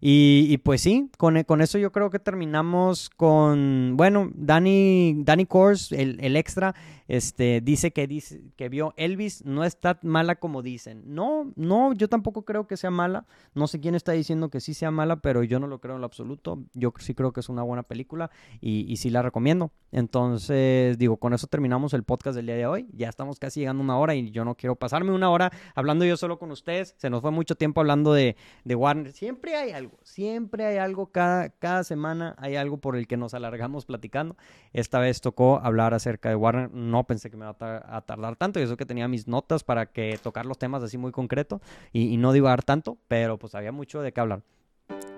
[0.00, 5.92] Y, pues sí, con, con, eso yo creo que terminamos con, bueno, Danny, Danny Kors,
[5.92, 6.74] el, el extra,
[7.10, 11.02] este, dice que, dice que vio Elvis, no está mala como dicen.
[11.06, 13.26] No, no, yo tampoco creo que sea mala.
[13.52, 16.02] No sé quién está diciendo que sí sea mala, pero yo no lo creo en
[16.02, 16.62] lo absoluto.
[16.72, 18.30] Yo sí creo que es una buena película
[18.60, 19.72] y, y sí la recomiendo.
[19.90, 22.86] Entonces, digo, con eso terminamos el podcast del día de hoy.
[22.92, 26.04] Ya estamos casi llegando a una hora y yo no quiero pasarme una hora hablando
[26.04, 26.94] yo solo con ustedes.
[26.96, 29.10] Se nos fue mucho tiempo hablando de, de Warner.
[29.10, 33.34] Siempre hay algo, siempre hay algo, cada, cada semana hay algo por el que nos
[33.34, 34.36] alargamos platicando.
[34.72, 36.70] Esta vez tocó hablar acerca de Warner.
[36.72, 39.86] No pensé que me iba a, tardar tanto y eso que tenía mis notas para
[39.86, 41.60] que tocar los temas así muy concreto
[41.92, 44.42] y, y no divagar tanto, pero pues había mucho de qué hablar.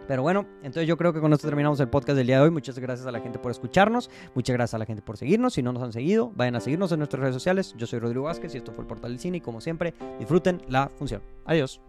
[0.08, 2.50] Pero bueno, entonces yo creo que con esto terminamos el podcast del día de hoy.
[2.50, 4.10] Muchas gracias a la gente por escucharnos.
[4.34, 5.54] Muchas gracias a la gente por seguirnos.
[5.54, 7.74] Si no nos han seguido, vayan a seguirnos en nuestras redes sociales.
[7.76, 9.38] Yo soy Rodrigo Vázquez y esto fue el Portal del Cine.
[9.38, 11.22] Y como siempre, disfruten la función.
[11.44, 11.80] Adiós.